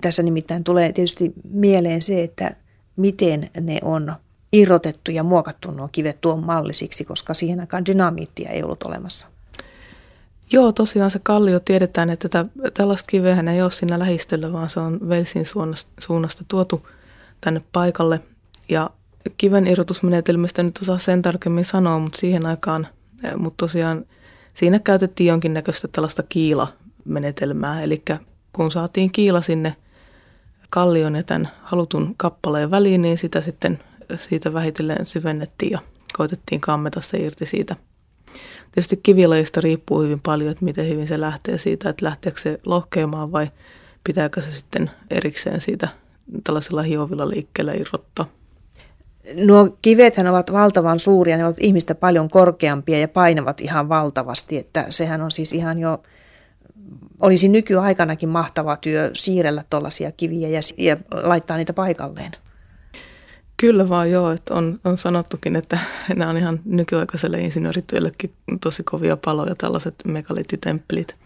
Tässä 0.00 0.22
nimittäin 0.22 0.64
tulee 0.64 0.92
tietysti 0.92 1.32
mieleen 1.52 2.02
se, 2.02 2.22
että 2.22 2.56
miten 2.96 3.50
ne 3.60 3.78
on 3.82 4.14
irrotettu 4.52 5.10
ja 5.10 5.22
muokattu 5.22 5.70
nuo 5.70 5.88
kivet 5.92 6.20
tuon 6.20 6.44
mallisiksi, 6.44 7.04
koska 7.04 7.34
siihen 7.34 7.60
aikaan 7.60 7.86
dynamiittia 7.86 8.50
ei 8.50 8.62
ollut 8.62 8.82
olemassa. 8.82 9.26
Joo, 10.52 10.72
tosiaan 10.72 11.10
se 11.10 11.20
kallio 11.22 11.60
tiedetään, 11.60 12.10
että 12.10 12.28
tätä, 12.28 12.50
tällaista 12.74 13.06
kivehän 13.06 13.48
ei 13.48 13.62
ole 13.62 13.70
siinä 13.70 13.98
lähistöllä, 13.98 14.52
vaan 14.52 14.70
se 14.70 14.80
on 14.80 15.08
Velsin 15.08 15.46
suunnasta, 16.00 16.44
tuotu 16.48 16.88
tänne 17.40 17.62
paikalle. 17.72 18.20
Ja 18.68 18.90
kiven 19.36 19.66
irrotusmenetelmistä 19.66 20.62
nyt 20.62 20.78
osaa 20.82 20.98
sen 20.98 21.22
tarkemmin 21.22 21.64
sanoa, 21.64 21.98
mutta 21.98 22.18
siihen 22.18 22.46
aikaan, 22.46 22.86
mutta 23.36 23.56
tosiaan 23.56 24.04
siinä 24.54 24.78
käytettiin 24.78 25.28
jonkinnäköistä 25.28 25.88
tällaista 25.88 26.22
kiilamenetelmää, 26.22 27.82
eli 27.82 28.02
kun 28.52 28.72
saatiin 28.72 29.12
kiila 29.12 29.40
sinne 29.40 29.76
kallion 30.70 31.16
ja 31.16 31.22
tämän 31.22 31.48
halutun 31.62 32.14
kappaleen 32.16 32.70
väliin, 32.70 33.02
niin 33.02 33.18
sitä 33.18 33.40
sitten 33.40 33.78
siitä 34.16 34.52
vähitellen 34.52 35.06
syvennettiin 35.06 35.72
ja 35.72 35.78
koitettiin 36.16 36.60
kammeta 36.60 37.00
se 37.00 37.18
irti 37.18 37.46
siitä. 37.46 37.76
Tietysti 38.72 39.00
kivilajista 39.02 39.60
riippuu 39.60 40.00
hyvin 40.00 40.20
paljon, 40.20 40.50
että 40.50 40.64
miten 40.64 40.88
hyvin 40.88 41.08
se 41.08 41.20
lähtee 41.20 41.58
siitä, 41.58 41.90
että 41.90 42.06
lähteekö 42.06 42.40
se 42.40 42.60
lohkeamaan 42.66 43.32
vai 43.32 43.50
pitääkö 44.04 44.40
se 44.40 44.52
sitten 44.52 44.90
erikseen 45.10 45.60
siitä 45.60 45.88
tällaisella 46.44 46.82
hiovilla 46.82 47.28
liikkeellä 47.28 47.72
irrottaa. 47.72 48.26
Nuo 49.34 49.76
kivethän 49.82 50.26
ovat 50.26 50.52
valtavan 50.52 50.98
suuria, 50.98 51.36
ne 51.36 51.44
ovat 51.44 51.60
ihmistä 51.60 51.94
paljon 51.94 52.30
korkeampia 52.30 52.98
ja 52.98 53.08
painavat 53.08 53.60
ihan 53.60 53.88
valtavasti, 53.88 54.58
että 54.58 54.86
sehän 54.88 55.20
on 55.20 55.30
siis 55.30 55.52
ihan 55.52 55.78
jo, 55.78 56.02
olisi 57.20 57.48
nykyaikanakin 57.48 58.28
mahtava 58.28 58.76
työ 58.76 59.10
siirrellä 59.12 59.64
tuollaisia 59.70 60.12
kiviä 60.12 60.48
ja, 60.48 60.60
ja 60.78 60.96
laittaa 61.10 61.56
niitä 61.56 61.72
paikalleen. 61.72 62.32
Kyllä 63.62 63.88
vaan 63.88 64.10
joo, 64.10 64.30
että 64.30 64.54
on, 64.54 64.80
on 64.84 64.98
sanottukin, 64.98 65.56
että 65.56 65.78
nämä 66.16 66.30
on 66.30 66.36
ihan 66.36 66.60
nykyaikaiselle 66.64 67.40
insinöörityöllekin 67.40 68.32
tosi 68.60 68.82
kovia 68.82 69.16
paloja, 69.16 69.54
tällaiset 69.58 69.94
megaliittitemppelit. 70.04 71.16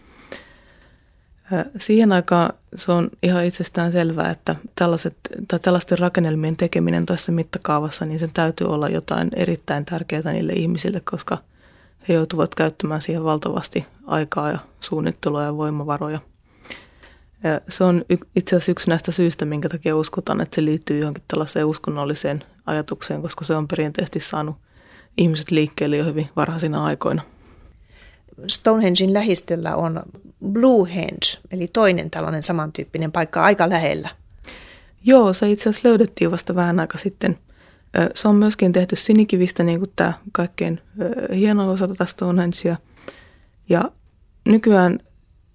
Siihen 1.77 2.11
aikaan 2.11 2.53
se 2.75 2.91
on 2.91 3.09
ihan 3.23 3.45
itsestään 3.45 3.91
selvää, 3.91 4.31
että 4.31 4.55
tällaiset, 4.75 5.17
tai 5.47 5.59
tällaisten 5.59 5.99
rakennelmien 5.99 6.57
tekeminen 6.57 7.05
tässä 7.05 7.31
mittakaavassa, 7.31 8.05
niin 8.05 8.19
sen 8.19 8.33
täytyy 8.33 8.67
olla 8.67 8.89
jotain 8.89 9.29
erittäin 9.35 9.85
tärkeää 9.85 10.33
niille 10.33 10.53
ihmisille, 10.53 10.99
koska 10.99 11.37
he 12.09 12.13
joutuvat 12.13 12.55
käyttämään 12.55 13.01
siihen 13.01 13.23
valtavasti 13.23 13.85
aikaa 14.07 14.51
ja 14.51 14.59
suunnittelua 14.79 15.43
ja 15.43 15.57
voimavaroja– 15.57 16.19
ja 17.47 17.61
se 17.69 17.83
on 17.83 18.05
itse 18.35 18.55
asiassa 18.55 18.71
yksi 18.71 18.89
näistä 18.89 19.11
syistä, 19.11 19.45
minkä 19.45 19.69
takia 19.69 19.95
uskotaan, 19.95 20.41
että 20.41 20.55
se 20.55 20.65
liittyy 20.65 20.99
johonkin 20.99 21.23
tällaiseen 21.27 21.65
uskonnolliseen 21.65 22.43
ajatukseen, 22.65 23.21
koska 23.21 23.45
se 23.45 23.55
on 23.55 23.67
perinteisesti 23.67 24.19
saanut 24.19 24.55
ihmiset 25.17 25.51
liikkeelle 25.51 25.97
jo 25.97 26.05
hyvin 26.05 26.29
varhaisina 26.35 26.85
aikoina. 26.85 27.21
Stonehengein 28.47 29.13
lähistöllä 29.13 29.75
on 29.75 30.03
Bluehenge, 30.51 31.39
eli 31.51 31.67
toinen 31.67 32.09
tällainen 32.09 32.43
samantyyppinen 32.43 33.11
paikka 33.11 33.43
aika 33.43 33.69
lähellä. 33.69 34.09
Joo, 35.03 35.33
se 35.33 35.51
itse 35.51 35.69
asiassa 35.69 35.89
löydettiin 35.89 36.31
vasta 36.31 36.55
vähän 36.55 36.79
aika 36.79 36.97
sitten. 36.97 37.37
Se 38.15 38.27
on 38.27 38.35
myöskin 38.35 38.71
tehty 38.71 38.95
sinikivistä, 38.95 39.63
niin 39.63 39.79
kuin 39.79 39.91
tämä 39.95 40.13
kaikkein 40.31 40.81
hieno 41.35 41.71
osa 41.71 41.87
tätä 41.87 42.05
Stonehengea. 42.05 42.77
Ja 43.69 43.91
nykyään 44.45 44.99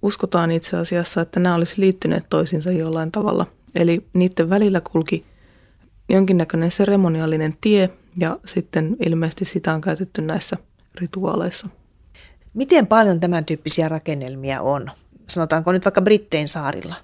uskotaan 0.03 0.51
itse 0.51 0.77
asiassa, 0.77 1.21
että 1.21 1.41
nämä 1.41 1.55
olisi 1.55 1.75
liittyneet 1.77 2.27
toisiinsa 2.31 2.71
jollain 2.71 3.13
tavalla. 3.13 3.47
Eli 3.75 4.07
niiden 4.13 4.51
välillä 4.51 4.81
kulki 4.81 5.27
jonkinnäköinen 6.09 6.71
seremoniallinen 6.71 7.55
tie 7.61 7.91
ja 8.17 8.39
sitten 8.45 8.97
ilmeisesti 9.07 9.45
sitä 9.45 9.75
on 9.75 9.81
käytetty 9.81 10.23
näissä 10.23 10.57
rituaaleissa. 10.95 11.69
Miten 12.55 12.87
paljon 12.87 13.21
tämän 13.21 13.45
tyyppisiä 13.45 13.89
rakennelmia 13.89 14.63
on? 14.63 14.91
Sanotaanko 15.29 15.73
nyt 15.73 15.85
vaikka 15.85 16.03
Brittein 16.03 16.49
saarilla? 16.49 16.97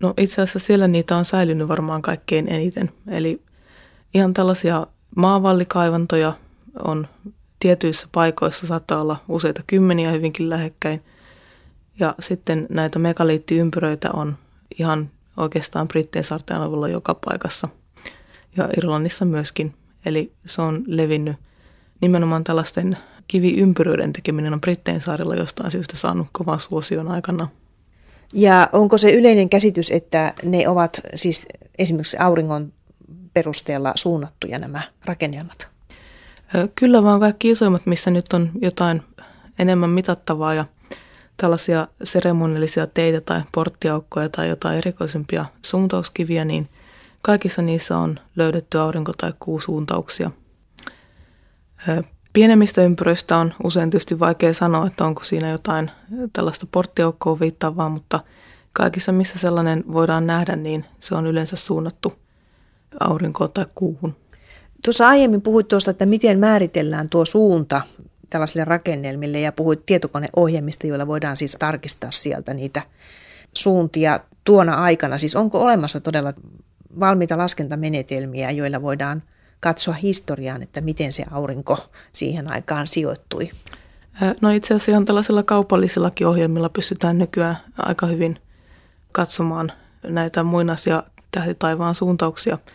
No 0.00 0.14
itse 0.16 0.42
asiassa 0.42 0.58
siellä 0.58 0.88
niitä 0.88 1.16
on 1.16 1.24
säilynyt 1.24 1.68
varmaan 1.68 2.02
kaikkein 2.02 2.48
eniten. 2.48 2.90
Eli 3.08 3.42
ihan 4.14 4.34
tällaisia 4.34 4.86
maavallykaivantoja 5.16 6.32
on 6.84 7.08
tietyissä 7.60 8.08
paikoissa, 8.12 8.66
saattaa 8.66 9.00
olla 9.00 9.16
useita 9.28 9.62
kymmeniä 9.66 10.10
hyvinkin 10.10 10.50
lähekkäin– 10.50 11.02
ja 12.00 12.14
sitten 12.20 12.66
näitä 12.70 12.98
megaliittiympyröitä 12.98 14.12
on 14.12 14.36
ihan 14.78 15.10
oikeastaan 15.36 15.88
Brittein 15.88 16.24
saarten 16.24 16.56
alueella 16.56 16.88
joka 16.88 17.14
paikassa 17.14 17.68
ja 18.56 18.68
Irlannissa 18.76 19.24
myöskin. 19.24 19.74
Eli 20.06 20.32
se 20.46 20.62
on 20.62 20.84
levinnyt 20.86 21.36
nimenomaan 22.00 22.44
tällaisten 22.44 22.96
kiviympyröiden 23.28 24.12
tekeminen 24.12 24.52
on 24.52 24.60
Brittein 24.60 25.00
saarilla 25.00 25.34
jostain 25.34 25.70
syystä 25.70 25.96
saanut 25.96 26.26
kovan 26.32 26.60
suosion 26.60 27.08
aikana. 27.08 27.48
Ja 28.34 28.68
onko 28.72 28.98
se 28.98 29.10
yleinen 29.10 29.48
käsitys, 29.48 29.90
että 29.90 30.34
ne 30.42 30.68
ovat 30.68 31.00
siis 31.14 31.46
esimerkiksi 31.78 32.16
auringon 32.18 32.72
perusteella 33.34 33.92
suunnattuja 33.94 34.58
nämä 34.58 34.82
rakennelmat? 35.04 35.68
Kyllä 36.74 37.02
vaan 37.02 37.20
kaikki 37.20 37.50
isoimmat, 37.50 37.86
missä 37.86 38.10
nyt 38.10 38.32
on 38.32 38.50
jotain 38.60 39.02
enemmän 39.58 39.90
mitattavaa 39.90 40.54
ja 40.54 40.64
tällaisia 41.36 41.88
seremoniallisia 42.04 42.86
teitä 42.86 43.20
tai 43.20 43.42
porttiaukkoja 43.52 44.28
tai 44.28 44.48
jotain 44.48 44.78
erikoisempia 44.78 45.44
suuntauskiviä, 45.62 46.44
niin 46.44 46.68
kaikissa 47.22 47.62
niissä 47.62 47.98
on 47.98 48.18
löydetty 48.36 48.78
aurinko- 48.78 49.12
tai 49.18 49.32
kuusuuntauksia. 49.40 50.30
Pienemmistä 52.32 52.82
ympyröistä 52.82 53.36
on 53.36 53.54
usein 53.64 53.90
tietysti 53.90 54.18
vaikea 54.18 54.54
sanoa, 54.54 54.86
että 54.86 55.04
onko 55.04 55.24
siinä 55.24 55.50
jotain 55.50 55.90
tällaista 56.32 56.66
porttiaukkoa 56.72 57.40
viittaavaa, 57.40 57.88
mutta 57.88 58.20
kaikissa 58.72 59.12
missä 59.12 59.38
sellainen 59.38 59.84
voidaan 59.92 60.26
nähdä, 60.26 60.56
niin 60.56 60.84
se 61.00 61.14
on 61.14 61.26
yleensä 61.26 61.56
suunnattu 61.56 62.12
aurinkoon 63.00 63.52
tai 63.52 63.66
kuuhun. 63.74 64.16
Tuossa 64.84 65.08
aiemmin 65.08 65.42
puhuit 65.42 65.68
tuosta, 65.68 65.90
että 65.90 66.06
miten 66.06 66.38
määritellään 66.38 67.08
tuo 67.08 67.24
suunta 67.24 67.80
tällaisille 68.30 68.64
rakennelmille 68.64 69.40
ja 69.40 69.52
puhuit 69.52 69.86
tietokoneohjelmista, 69.86 70.86
joilla 70.86 71.06
voidaan 71.06 71.36
siis 71.36 71.56
tarkistaa 71.58 72.10
sieltä 72.10 72.54
niitä 72.54 72.82
suuntia 73.54 74.20
tuona 74.44 74.74
aikana. 74.74 75.18
Siis 75.18 75.36
onko 75.36 75.60
olemassa 75.60 76.00
todella 76.00 76.32
valmiita 77.00 77.38
laskentamenetelmiä, 77.38 78.50
joilla 78.50 78.82
voidaan 78.82 79.22
katsoa 79.60 79.94
historiaan, 79.94 80.62
että 80.62 80.80
miten 80.80 81.12
se 81.12 81.24
aurinko 81.30 81.78
siihen 82.12 82.50
aikaan 82.50 82.88
sijoittui? 82.88 83.50
No 84.40 84.50
itse 84.50 84.74
asiassa 84.74 84.92
ihan 84.92 85.04
tällaisilla 85.04 85.42
kaupallisillakin 85.42 86.26
ohjelmilla 86.26 86.68
pystytään 86.68 87.18
nykyään 87.18 87.56
aika 87.78 88.06
hyvin 88.06 88.38
katsomaan 89.12 89.72
näitä 90.02 90.42
muinaisia 90.42 91.02
tähtitaivaan 91.32 91.94
suuntauksia– 91.94 92.58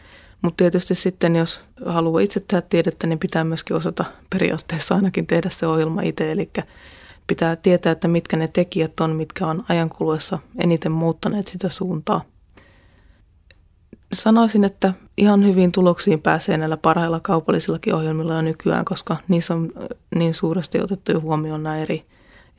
mutta 0.42 0.58
tietysti 0.58 0.96
sitten, 0.96 1.36
jos 1.36 1.62
haluaa 1.86 2.22
itse 2.22 2.40
tehdä 2.40 2.62
tiedettä, 2.62 3.08
niin 3.08 3.20
pitää 3.20 3.44
myöskin 3.44 3.76
osata 3.76 4.06
periaatteessa 4.30 4.96
ainakin 4.96 5.28
tehdä 5.28 5.50
se 5.50 5.68
ohjelma 5.68 6.02
itse. 6.02 6.32
Eli 6.32 6.50
pitää 7.28 7.56
tietää, 7.56 7.92
että 7.92 8.08
mitkä 8.08 8.38
ne 8.38 8.48
tekijät 8.48 9.00
on, 9.00 9.16
mitkä 9.16 9.48
on 9.48 9.64
ajankuluessa 9.70 10.40
eniten 10.60 10.92
muuttaneet 10.92 11.48
sitä 11.48 11.70
suuntaa. 11.70 12.22
Sanoisin, 14.14 14.64
että 14.64 14.94
ihan 15.18 15.46
hyvin 15.46 15.72
tuloksiin 15.72 16.22
pääsee 16.22 16.58
näillä 16.58 16.78
parhailla 16.78 17.20
kaupallisillakin 17.20 17.96
ohjelmilla 17.96 18.34
jo 18.34 18.42
nykyään, 18.42 18.86
koska 18.86 19.18
niissä 19.28 19.54
on 19.54 19.72
niin 20.16 20.34
suuresti 20.34 20.82
otettu 20.82 21.22
huomioon 21.22 21.64
nämä 21.64 21.78
eri, 21.78 22.06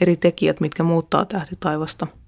eri 0.01 0.17
tekijät, 0.17 0.61
mitkä 0.61 0.83
muuttaa 0.83 1.25
tähtitaivasta– 1.25 2.07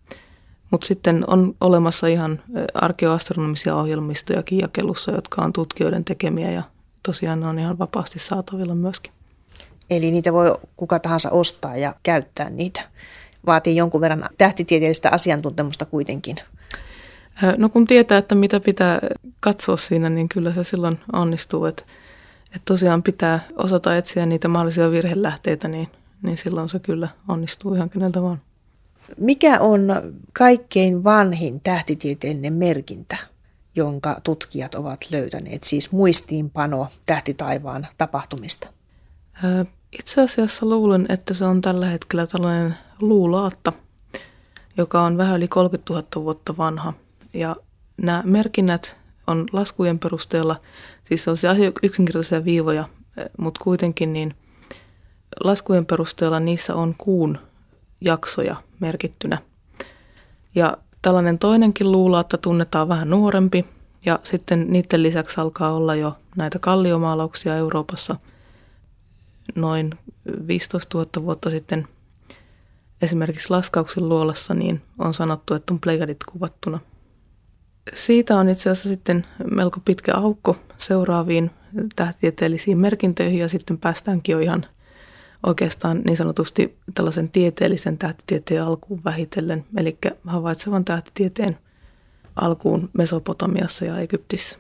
mutta 0.71 0.87
sitten 0.87 1.25
on 1.27 1.55
olemassa 1.61 2.07
ihan 2.07 2.41
arkeoastronomisia 2.75 3.77
ohjelmistojakin 3.77 4.59
jakelussa, 4.59 5.13
jotka 5.13 5.43
on 5.43 5.53
tutkijoiden 5.53 6.05
tekemiä 6.05 6.51
ja 6.51 6.63
tosiaan 7.03 7.41
ne 7.41 7.47
on 7.47 7.59
ihan 7.59 7.79
vapaasti 7.79 8.19
saatavilla 8.19 8.75
myöskin. 8.75 9.13
Eli 9.91 10.11
niitä 10.11 10.33
voi 10.33 10.55
kuka 10.77 10.99
tahansa 10.99 11.31
ostaa 11.31 11.77
ja 11.77 11.95
käyttää 12.03 12.51
niitä. 12.51 12.81
Vaatii 13.47 13.77
jonkun 13.77 14.01
verran 14.01 14.29
tähtitieteellistä 14.39 15.11
asiantuntemusta 15.13 15.85
kuitenkin. 15.85 16.37
No 17.57 17.69
kun 17.69 17.87
tietää, 17.87 18.19
että 18.19 18.35
mitä 18.35 18.61
pitää 18.61 19.01
katsoa 19.41 19.77
siinä, 19.77 20.09
niin 20.09 20.29
kyllä 20.29 20.53
se 20.53 20.65
silloin 20.65 21.01
onnistuu. 21.13 21.65
Että, 21.65 21.83
että 22.47 22.63
tosiaan 22.65 23.03
pitää 23.03 23.41
osata 23.57 23.97
etsiä 23.97 24.27
niitä 24.27 24.49
mahdollisia 24.49 24.91
virhelähteitä, 24.91 25.69
niin, 25.69 25.89
niin 26.23 26.39
silloin 26.39 26.69
se 26.69 26.79
kyllä 26.79 27.09
onnistuu 27.29 27.75
ihan 27.75 27.91
keneltä 27.91 28.23
vaan. 28.23 28.41
Mikä 29.19 29.61
on 29.61 29.89
kaikkein 30.33 31.05
vanhin 31.05 31.61
tähtitieteellinen 31.61 32.53
merkintä, 32.53 33.17
jonka 33.75 34.21
tutkijat 34.25 34.75
ovat 34.75 35.01
löytäneet, 35.11 35.65
siis 35.65 35.93
muistiinpano 35.93 36.89
tähtitaivaan 37.07 37.87
tapahtumista? 37.99 38.69
Itse 39.99 40.23
asiassa 40.23 40.67
luulen, 40.67 41.07
että 41.09 41.35
se 41.35 41.45
on 41.45 41.61
tällä 41.61 41.87
hetkellä 41.87 42.27
tällainen 42.27 42.75
luulaatta, 43.01 43.73
joka 44.77 45.03
on 45.03 45.17
vähän 45.17 45.37
yli 45.37 45.49
30 45.49 45.93
000 45.93 46.07
vuotta 46.25 46.57
vanha. 46.57 46.93
Ja 47.35 47.57
nämä 47.97 48.23
merkinnät 48.25 48.97
on 49.27 49.47
laskujen 49.53 49.99
perusteella, 49.99 50.61
siis 51.05 51.29
on 51.29 51.37
se 51.37 51.49
yksinkertaisia 51.83 52.45
viivoja, 52.45 52.89
mutta 53.39 53.61
kuitenkin 53.65 54.13
niin 54.13 54.35
laskujen 55.45 55.87
perusteella 55.87 56.41
niissä 56.41 56.75
on 56.75 56.95
kuun 56.99 57.39
jaksoja 58.01 58.57
merkittynä. 58.87 59.39
Ja 60.55 60.77
tällainen 61.03 61.39
toinenkin 61.39 61.93
luulaatta 61.93 62.39
tunnetaan 62.39 62.89
vähän 62.89 63.11
nuorempi, 63.11 63.65
ja 64.07 64.19
sitten 64.23 64.73
niiden 64.73 65.03
lisäksi 65.03 65.41
alkaa 65.41 65.73
olla 65.73 65.95
jo 65.95 66.17
näitä 66.37 66.59
kalliomaalauksia 66.59 67.57
Euroopassa 67.57 68.17
noin 69.55 69.91
15 70.47 70.99
000 70.99 71.11
vuotta 71.23 71.51
sitten. 71.51 71.89
Esimerkiksi 73.03 73.51
Laskauksen 73.51 74.09
luolassa 74.09 74.55
niin 74.55 74.83
on 74.99 75.15
sanottu, 75.15 75.55
että 75.55 75.75
on 75.75 75.81
plegadit 75.81 76.25
kuvattuna. 76.33 76.81
Siitä 77.95 78.37
on 78.37 78.49
itse 78.49 78.71
asiassa 78.71 78.89
sitten 78.89 79.27
melko 79.51 79.81
pitkä 79.85 80.13
aukko 80.15 80.57
seuraaviin 80.79 81.51
tähtitieteellisiin 81.97 82.79
merkintöihin 82.79 83.39
ja 83.39 83.49
sitten 83.49 83.79
päästäänkin 83.79 84.33
jo 84.33 84.39
ihan 84.39 84.67
oikeastaan 85.47 86.01
niin 86.05 86.17
sanotusti 86.17 86.77
tällaisen 86.95 87.31
tieteellisen 87.31 87.99
tähtitieteen 87.99 88.63
alkuun 88.63 89.01
vähitellen, 89.05 89.65
eli 89.77 89.99
havaitsevan 90.27 90.85
tähtitieteen 90.85 91.59
alkuun 92.37 92.91
Mesopotamiassa 92.93 93.85
ja 93.85 93.99
Egyptissä. 93.99 94.59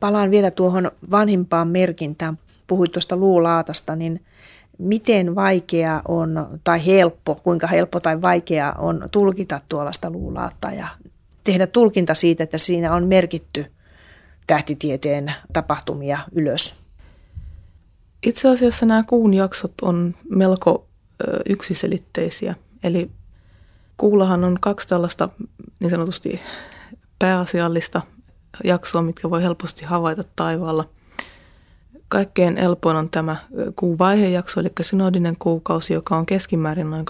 Palaan 0.00 0.30
vielä 0.30 0.50
tuohon 0.50 0.90
vanhimpaan 1.10 1.68
merkintään. 1.68 2.38
Puhuit 2.66 2.92
tuosta 2.92 3.16
luulaatasta, 3.16 3.96
niin 3.96 4.24
miten 4.78 5.34
vaikea 5.34 6.02
on, 6.08 6.60
tai 6.64 6.86
helppo, 6.86 7.34
kuinka 7.34 7.66
helppo 7.66 8.00
tai 8.00 8.22
vaikea 8.22 8.72
on 8.72 9.08
tulkita 9.12 9.60
tuollaista 9.68 10.10
luulaattaa 10.10 10.72
ja 10.72 10.88
tehdä 11.44 11.66
tulkinta 11.66 12.14
siitä, 12.14 12.44
että 12.44 12.58
siinä 12.58 12.94
on 12.94 13.06
merkitty 13.06 13.66
tähtitieteen 14.46 15.32
tapahtumia 15.52 16.18
ylös? 16.32 16.85
Itse 18.26 18.48
asiassa 18.48 18.86
nämä 18.86 19.02
kuun 19.02 19.34
jaksot 19.34 19.72
on 19.82 20.14
melko 20.28 20.86
yksiselitteisiä. 21.48 22.54
Eli 22.84 23.10
kuullahan 23.96 24.44
on 24.44 24.58
kaksi 24.60 24.88
tällaista 24.88 25.28
niin 25.80 25.90
sanotusti 25.90 26.40
pääasiallista 27.18 28.02
jaksoa, 28.64 29.02
mitkä 29.02 29.30
voi 29.30 29.42
helposti 29.42 29.84
havaita 29.84 30.24
taivaalla. 30.36 30.88
Kaikkein 32.08 32.56
helpoin 32.56 32.96
on 32.96 33.10
tämä 33.10 33.36
kuun 33.76 33.98
vaihejakso, 33.98 34.60
eli 34.60 34.72
synodinen 34.80 35.36
kuukausi, 35.38 35.94
joka 35.94 36.16
on 36.16 36.26
keskimäärin 36.26 36.90
noin 36.90 37.04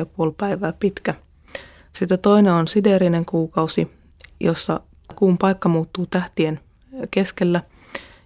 29,5 0.00 0.34
päivää 0.38 0.72
pitkä. 0.72 1.14
Sitten 1.92 2.18
toinen 2.18 2.52
on 2.52 2.68
siderinen 2.68 3.24
kuukausi, 3.24 3.90
jossa 4.40 4.80
kuun 5.16 5.38
paikka 5.38 5.68
muuttuu 5.68 6.06
tähtien 6.06 6.60
keskellä 7.10 7.62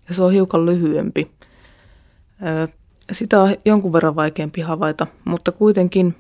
ja 0.09 0.15
se 0.15 0.23
on 0.23 0.33
hiukan 0.33 0.67
lyhyempi. 0.67 1.36
Sitä 3.13 3.43
on 3.43 3.57
jonkun 3.65 3.93
verran 3.93 4.17
vaikeampi 4.17 4.61
havaita, 4.61 5.07
mutta 5.25 5.53
kuitenkin 5.53 6.15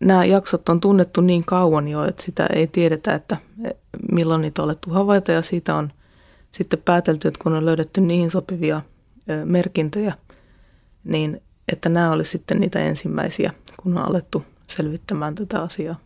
nämä 0.00 0.24
jaksot 0.24 0.68
on 0.68 0.80
tunnettu 0.80 1.20
niin 1.20 1.44
kauan 1.44 1.88
jo, 1.88 2.04
että 2.04 2.22
sitä 2.22 2.46
ei 2.46 2.66
tiedetä, 2.66 3.14
että 3.14 3.36
milloin 4.12 4.42
niitä 4.42 4.62
on 4.62 4.64
alettu 4.64 4.90
havaita 4.90 5.32
ja 5.32 5.42
siitä 5.42 5.74
on 5.74 5.92
sitten 6.52 6.82
päätelty, 6.84 7.28
että 7.28 7.40
kun 7.42 7.52
on 7.52 7.66
löydetty 7.66 8.00
niihin 8.00 8.30
sopivia 8.30 8.82
merkintöjä, 9.44 10.14
niin 11.04 11.42
että 11.72 11.88
nämä 11.88 12.10
olisi 12.10 12.30
sitten 12.30 12.60
niitä 12.60 12.78
ensimmäisiä, 12.78 13.52
kun 13.82 13.98
on 13.98 14.08
alettu 14.08 14.44
selvittämään 14.68 15.34
tätä 15.34 15.62
asiaa. 15.62 15.96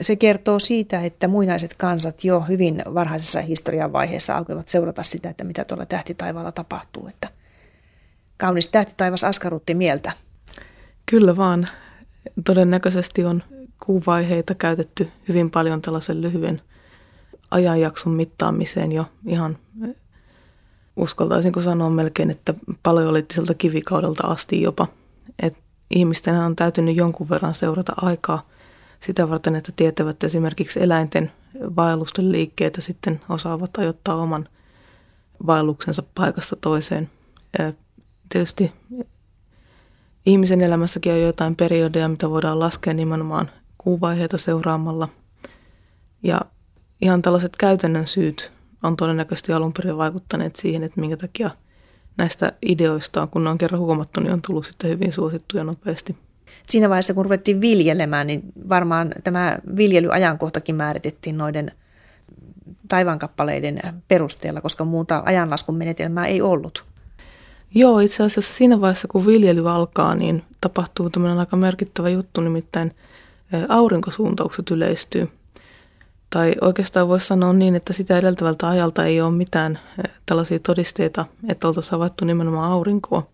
Se 0.00 0.16
kertoo 0.16 0.58
siitä, 0.58 1.00
että 1.00 1.28
muinaiset 1.28 1.74
kansat 1.74 2.24
jo 2.24 2.40
hyvin 2.40 2.82
varhaisessa 2.94 3.40
historian 3.40 3.92
vaiheessa 3.92 4.36
alkoivat 4.36 4.68
seurata 4.68 5.02
sitä, 5.02 5.30
että 5.30 5.44
mitä 5.44 5.64
tuolla 5.64 5.86
tähtitaivaalla 5.86 6.52
tapahtuu. 6.52 7.08
Että 7.08 7.28
kaunis 8.42 8.68
tähtitaivas 8.68 9.24
askarrutti 9.24 9.74
mieltä. 9.74 10.12
Kyllä 11.06 11.36
vaan. 11.36 11.68
Todennäköisesti 12.44 13.24
on 13.24 13.42
kuuvaiheita 13.86 14.54
käytetty 14.54 15.08
hyvin 15.28 15.50
paljon 15.50 15.82
tällaisen 15.82 16.20
lyhyen 16.20 16.60
ajanjakson 17.50 18.12
mittaamiseen 18.12 18.92
jo 18.92 19.04
ihan 19.26 19.58
uskaltaisinko 20.96 21.60
sanoa 21.60 21.90
melkein, 21.90 22.30
että 22.30 22.54
paleolittiselta 22.82 23.54
kivikaudelta 23.54 24.26
asti 24.26 24.62
jopa. 24.62 24.86
Et 25.42 25.56
ihmisten 25.90 26.36
on 26.36 26.56
täytynyt 26.56 26.96
jonkun 26.96 27.28
verran 27.28 27.54
seurata 27.54 27.92
aikaa 27.96 28.42
sitä 29.00 29.28
varten, 29.28 29.56
että 29.56 29.72
tietävät 29.76 30.24
esimerkiksi 30.24 30.82
eläinten 30.82 31.32
vaellusten 31.76 32.32
liikkeitä 32.32 32.80
sitten 32.80 33.20
osaavat 33.28 33.76
ajoittaa 33.78 34.16
oman 34.16 34.48
vaelluksensa 35.46 36.02
paikasta 36.14 36.56
toiseen. 36.56 37.10
Tietysti 38.32 38.72
ihmisen 40.26 40.60
elämässäkin 40.60 41.12
on 41.12 41.20
jotain 41.20 41.56
periodeja, 41.56 42.08
mitä 42.08 42.30
voidaan 42.30 42.58
laskea 42.58 42.94
nimenomaan 42.94 43.50
kuuvaiheita 43.78 44.38
seuraamalla. 44.38 45.08
Ja 46.22 46.40
ihan 47.00 47.22
tällaiset 47.22 47.56
käytännön 47.56 48.06
syyt 48.06 48.52
on 48.82 48.96
todennäköisesti 48.96 49.52
alun 49.52 49.72
perin 49.72 49.96
vaikuttaneet 49.96 50.56
siihen, 50.56 50.82
että 50.82 51.00
minkä 51.00 51.16
takia 51.16 51.50
näistä 52.16 52.52
ideoista, 52.62 53.26
kun 53.26 53.44
ne 53.44 53.50
on 53.50 53.58
kerran 53.58 53.80
huomattu, 53.80 54.20
niin 54.20 54.32
on 54.32 54.42
tullut 54.42 54.66
sitten 54.66 54.90
hyvin 54.90 55.12
suosittuja 55.12 55.64
nopeasti. 55.64 56.16
Siinä 56.66 56.88
vaiheessa, 56.88 57.14
kun 57.14 57.24
ruvettiin 57.24 57.60
viljelemään, 57.60 58.26
niin 58.26 58.42
varmaan 58.68 59.12
tämä 59.24 59.58
viljelyajankohtakin 59.76 60.74
määritettiin 60.74 61.38
noiden 61.38 61.72
taivaankappaleiden 62.88 63.80
perusteella, 64.08 64.60
koska 64.60 64.84
muuta 64.84 65.22
ajanlaskun 65.24 65.76
menetelmää 65.76 66.26
ei 66.26 66.42
ollut. 66.42 66.91
Joo, 67.74 67.98
itse 67.98 68.22
asiassa 68.22 68.54
siinä 68.54 68.80
vaiheessa, 68.80 69.08
kun 69.08 69.26
viljely 69.26 69.70
alkaa, 69.70 70.14
niin 70.14 70.42
tapahtuu 70.60 71.10
tämmöinen 71.10 71.38
aika 71.38 71.56
merkittävä 71.56 72.08
juttu, 72.08 72.40
nimittäin 72.40 72.94
aurinkosuuntaukset 73.68 74.70
yleistyy. 74.70 75.28
Tai 76.30 76.54
oikeastaan 76.60 77.08
voisi 77.08 77.26
sanoa 77.26 77.52
niin, 77.52 77.74
että 77.74 77.92
sitä 77.92 78.18
edeltävältä 78.18 78.68
ajalta 78.68 79.04
ei 79.04 79.20
ole 79.20 79.32
mitään 79.32 79.78
tällaisia 80.26 80.58
todisteita, 80.58 81.26
että 81.48 81.68
oltaisiin 81.68 81.92
havaittu 81.92 82.24
nimenomaan 82.24 82.72
aurinkoa. 82.72 83.26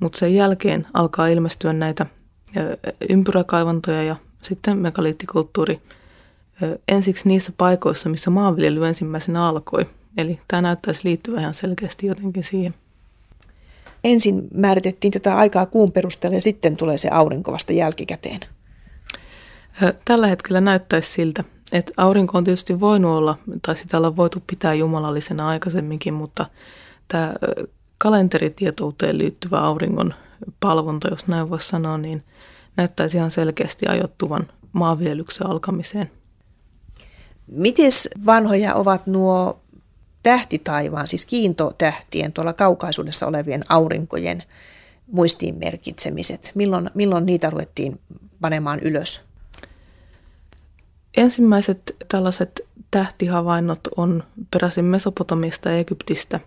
Mutta 0.00 0.18
sen 0.18 0.34
jälkeen 0.34 0.86
alkaa 0.94 1.26
ilmestyä 1.28 1.72
näitä 1.72 2.06
ympyräkaivantoja 3.08 4.02
ja 4.02 4.16
sitten 4.42 4.78
megaliittikulttuuri 4.78 5.80
ensiksi 6.88 7.28
niissä 7.28 7.52
paikoissa, 7.56 8.08
missä 8.08 8.30
maanviljely 8.30 8.86
ensimmäisenä 8.86 9.48
alkoi. 9.48 9.86
Eli 10.18 10.40
tämä 10.48 10.62
näyttäisi 10.62 11.00
liittyvän 11.04 11.40
ihan 11.40 11.54
selkeästi 11.54 12.06
jotenkin 12.06 12.44
siihen. 12.44 12.74
Ensin 14.06 14.48
määritettiin 14.54 15.10
tätä 15.10 15.36
aikaa 15.36 15.66
kuun 15.66 15.92
perusteella 15.92 16.36
ja 16.36 16.40
sitten 16.40 16.76
tulee 16.76 16.98
se 16.98 17.08
aurinko 17.08 17.52
vasta 17.52 17.72
jälkikäteen. 17.72 18.40
Tällä 20.04 20.26
hetkellä 20.26 20.60
näyttäisi 20.60 21.12
siltä, 21.12 21.44
että 21.72 21.92
aurinko 21.96 22.38
on 22.38 22.44
tietysti 22.44 22.80
voinut 22.80 23.10
olla, 23.10 23.38
tai 23.66 23.76
sitä 23.76 23.96
ollaan 23.96 24.16
voitu 24.16 24.42
pitää 24.46 24.74
jumalallisena 24.74 25.48
aikaisemminkin, 25.48 26.14
mutta 26.14 26.46
tämä 27.08 27.34
kalenteritietouteen 27.98 29.18
liittyvä 29.18 29.58
auringon 29.58 30.14
palvonta, 30.60 31.08
jos 31.08 31.26
näin 31.26 31.50
voisi 31.50 31.68
sanoa, 31.68 31.98
niin 31.98 32.22
näyttäisi 32.76 33.16
ihan 33.16 33.30
selkeästi 33.30 33.86
ajoittuvan 33.86 34.48
maanviljelyksen 34.72 35.46
alkamiseen. 35.46 36.10
Miten 37.46 37.90
vanhoja 38.26 38.74
ovat 38.74 39.06
nuo 39.06 39.60
tähtitaivaan, 40.26 41.08
siis 41.08 41.26
kiintotähtien 41.26 42.32
tuolla 42.32 42.52
kaukaisuudessa 42.52 43.26
olevien 43.26 43.64
aurinkojen 43.68 44.42
muistiin 45.06 45.58
merkitsemiset? 45.58 46.52
Milloin, 46.54 46.90
milloin 46.94 47.26
niitä 47.26 47.50
ruvettiin 47.50 48.00
panemaan 48.40 48.80
ylös? 48.80 49.20
Ensimmäiset 51.16 51.96
tällaiset 52.08 52.60
tähtihavainnot 52.90 53.80
on 53.96 54.24
peräisin 54.50 54.84
Mesopotamiasta 54.84 55.70
ja 55.70 55.78
Egyptistä. 55.78 56.40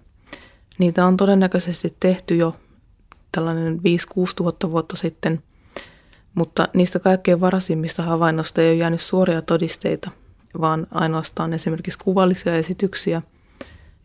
Niitä 0.78 1.06
on 1.06 1.18
todennäköisesti 1.18 1.96
tehty 2.00 2.36
jo 2.36 2.56
tällainen 3.32 3.78
5-6 3.78 3.80
tuhatta 4.36 4.72
vuotta 4.72 4.96
sitten, 4.96 5.44
mutta 6.34 6.68
niistä 6.74 7.00
kaikkein 7.00 7.42
varasimmista 7.42 8.04
havainnoista 8.04 8.62
ei 8.62 8.70
ole 8.70 8.78
jäänyt 8.78 9.02
suoria 9.02 9.42
todisteita, 9.42 10.12
vaan 10.62 10.88
ainoastaan 10.92 11.54
esimerkiksi 11.54 12.00
kuvallisia 12.04 12.56
esityksiä 12.56 13.22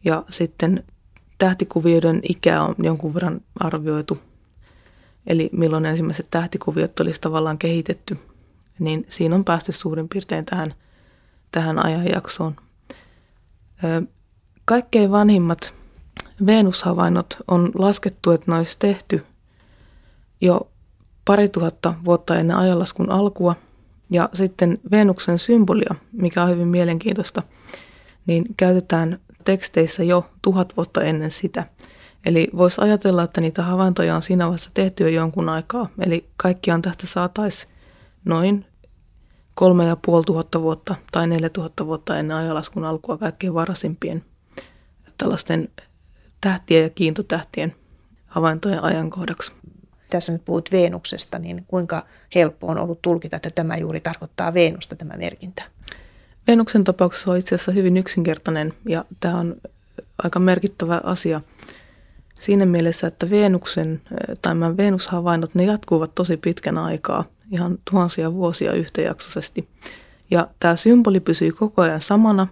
ja 0.04 0.24
sitten 0.28 0.84
tähtikuvioiden 1.38 2.20
ikä 2.28 2.62
on 2.62 2.74
jonkun 2.78 3.14
verran 3.14 3.40
arvioitu, 3.60 4.18
eli 5.26 5.50
milloin 5.52 5.86
ensimmäiset 5.86 6.26
tähtikuviot 6.30 7.00
olisi 7.00 7.20
tavallaan 7.20 7.58
kehitetty, 7.58 8.18
niin 8.78 9.06
siinä 9.08 9.34
on 9.34 9.44
päästy 9.44 9.72
suurin 9.72 10.08
piirtein 10.08 10.44
tähän, 10.44 10.74
tähän 11.52 11.86
ajanjaksoon. 11.86 12.56
Kaikkein 14.64 15.10
vanhimmat 15.10 15.74
Venushavainnot 16.46 17.36
on 17.48 17.72
laskettu, 17.74 18.30
että 18.30 18.50
ne 18.50 18.58
olisi 18.58 18.76
tehty 18.78 19.26
jo 20.40 20.68
pari 21.24 21.48
tuhatta 21.48 21.94
vuotta 22.04 22.38
ennen 22.38 22.56
ajanlaskun 22.56 23.10
alkua 23.10 23.56
Ja 24.10 24.28
sitten 24.32 24.78
Venuksen 24.90 25.38
symbolia, 25.38 25.94
mikä 26.12 26.42
on 26.42 26.50
hyvin 26.50 26.68
mielenkiintoista, 26.68 27.42
niin 28.26 28.44
käytetään 28.56 29.18
teksteissä 29.44 30.02
jo 30.02 30.30
tuhat 30.42 30.76
vuotta 30.76 31.02
ennen 31.02 31.32
sitä. 31.32 31.64
Eli 32.26 32.48
voisi 32.56 32.80
ajatella, 32.80 33.22
että 33.22 33.40
niitä 33.40 33.62
havaintoja 33.62 34.16
on 34.16 34.22
siinä 34.22 34.44
vaiheessa 34.44 34.70
tehty 34.74 35.02
jo 35.02 35.08
jonkun 35.08 35.48
aikaa. 35.48 35.88
Eli 36.06 36.28
kaikkiaan 36.36 36.82
tästä 36.82 37.06
saataisiin 37.06 37.72
noin 38.24 38.66
kolme 39.54 39.84
ja 39.84 39.96
puoli 39.96 40.24
tuhatta 40.24 40.62
vuotta 40.62 40.94
tai 41.12 41.26
neljä 41.26 41.48
tuhatta 41.48 41.86
vuotta 41.86 42.18
ennen 42.18 42.36
ajalaskun 42.36 42.84
alkua 42.84 43.18
kaikkein 43.18 43.54
varasimpien 43.54 44.24
tällaisten 45.18 45.68
tähtien 46.40 46.82
ja 46.82 46.90
kiintotähtien 46.90 47.74
havaintojen 48.26 48.82
ajankohdaksi. 48.82 49.52
Tässä 50.10 50.32
nyt 50.32 50.44
puhut 50.44 50.72
Veenuksesta, 50.72 51.38
niin 51.38 51.64
kuinka 51.68 52.06
helppo 52.34 52.66
on 52.66 52.78
ollut 52.78 53.02
tulkita, 53.02 53.36
että 53.36 53.50
tämä 53.50 53.76
juuri 53.76 54.00
tarkoittaa 54.00 54.54
Veenusta 54.54 54.96
tämä 54.96 55.16
merkintä? 55.16 55.62
Venuksen 56.46 56.84
tapauksessa 56.84 57.32
on 57.32 57.38
itse 57.38 57.54
asiassa 57.54 57.72
hyvin 57.72 57.96
yksinkertainen 57.96 58.74
ja 58.88 59.04
tämä 59.20 59.38
on 59.38 59.56
aika 60.22 60.38
merkittävä 60.38 61.00
asia 61.04 61.40
siinä 62.40 62.66
mielessä, 62.66 63.06
että 63.06 63.30
Venuksen 63.30 64.02
tai 64.42 64.54
Venushavainnot, 64.76 65.54
ne 65.54 65.64
jatkuvat 65.64 66.14
tosi 66.14 66.36
pitkän 66.36 66.78
aikaa, 66.78 67.24
ihan 67.50 67.78
tuhansia 67.90 68.32
vuosia 68.32 68.72
yhtäjaksoisesti. 68.72 69.68
Ja 70.30 70.48
tämä 70.60 70.76
symboli 70.76 71.20
pysyy 71.20 71.52
koko 71.52 71.82
ajan 71.82 72.00
samana. 72.00 72.46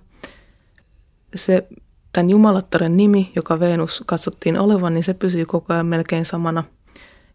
Se, 1.35 1.69
tämän 2.13 2.31
jumalattaren 2.31 2.97
nimi, 2.97 3.33
joka 3.37 3.61
Venus 3.61 4.03
katsottiin 4.07 4.59
olevan, 4.59 4.95
niin 4.95 5.05
se 5.05 5.15
pysyy 5.15 5.47
koko 5.47 5.73
ajan 5.73 5.87
melkein 5.87 6.25
samana. 6.25 6.65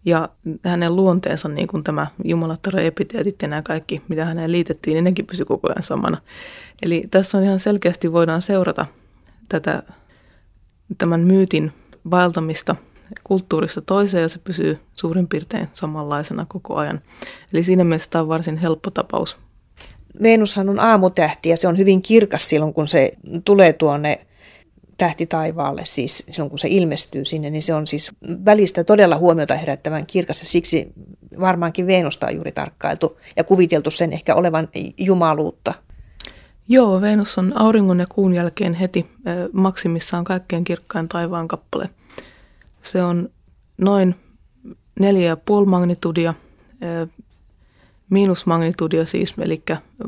Ja 0.08 0.30
hänen 0.64 0.96
luonteensa, 0.96 1.48
niin 1.50 1.68
kuin 1.68 1.84
tämä 1.84 2.08
jumalattaren 2.24 2.86
epiteetit 2.86 3.42
ja 3.42 3.48
nämä 3.48 3.62
kaikki, 3.62 4.02
mitä 4.08 4.26
häneen 4.26 4.52
liitettiin, 4.52 4.94
niin 4.94 5.04
nekin 5.04 5.26
pysyy 5.26 5.46
koko 5.46 5.70
ajan 5.70 5.84
samana. 5.84 6.18
Eli 6.82 7.08
tässä 7.12 7.38
on 7.38 7.44
ihan 7.44 7.60
selkeästi 7.60 8.12
voidaan 8.12 8.42
seurata 8.42 8.86
tätä, 9.50 9.84
tämän 10.98 11.22
myytin 11.22 11.72
vaeltamista 12.12 12.76
kulttuurista 13.24 13.82
toiseen 13.82 14.22
ja 14.22 14.30
se 14.30 14.40
pysyy 14.40 14.80
suurin 14.94 15.28
piirtein 15.28 15.68
samanlaisena 15.74 16.46
koko 16.50 16.76
ajan. 16.76 17.02
Eli 17.54 17.64
siinä 17.64 17.84
mielessä 17.84 18.10
tämä 18.10 18.22
on 18.22 18.28
varsin 18.28 18.58
helppo 18.58 18.92
tapaus. 18.92 19.38
Venushan 20.24 20.70
on 20.70 20.80
aamutähti 20.80 21.50
ja 21.50 21.58
se 21.58 21.68
on 21.68 21.78
hyvin 21.78 22.02
kirkas 22.02 22.50
silloin, 22.50 22.74
kun 22.74 22.88
se 22.88 23.14
tulee 23.46 23.74
tuonne 23.74 24.27
tähti 24.98 25.28
taivaalle, 25.28 25.82
siis 25.86 26.24
silloin 26.30 26.50
kun 26.50 26.60
se 26.60 26.68
ilmestyy 26.68 27.26
sinne, 27.26 27.50
niin 27.50 27.64
se 27.64 27.74
on 27.74 27.88
siis 27.88 28.12
välistä 28.46 28.84
todella 28.84 29.18
huomiota 29.18 29.56
herättävän 29.56 30.06
kirkas 30.06 30.40
siksi 30.40 30.88
varmaankin 31.40 31.88
Venusta 31.88 32.28
on 32.28 32.36
juuri 32.36 32.52
tarkkailtu 32.52 33.20
ja 33.36 33.44
kuviteltu 33.44 33.92
sen 33.92 34.14
ehkä 34.14 34.36
olevan 34.36 34.68
jumaluutta. 34.98 35.74
Joo, 36.68 37.02
Venus 37.02 37.38
on 37.38 37.54
auringon 37.56 38.00
ja 38.00 38.08
kuun 38.10 38.34
jälkeen 38.34 38.74
heti 38.74 39.10
maksimissaan 39.52 40.24
kaikkein 40.24 40.64
kirkkain 40.64 41.08
taivaan 41.08 41.48
kappale. 41.48 41.90
Se 42.82 43.04
on 43.04 43.30
noin 43.78 44.16
4,5 44.70 45.66
magnitudia, 45.66 46.34
miinusmagnitudia 48.10 49.06
siis, 49.06 49.34
eli 49.40 49.64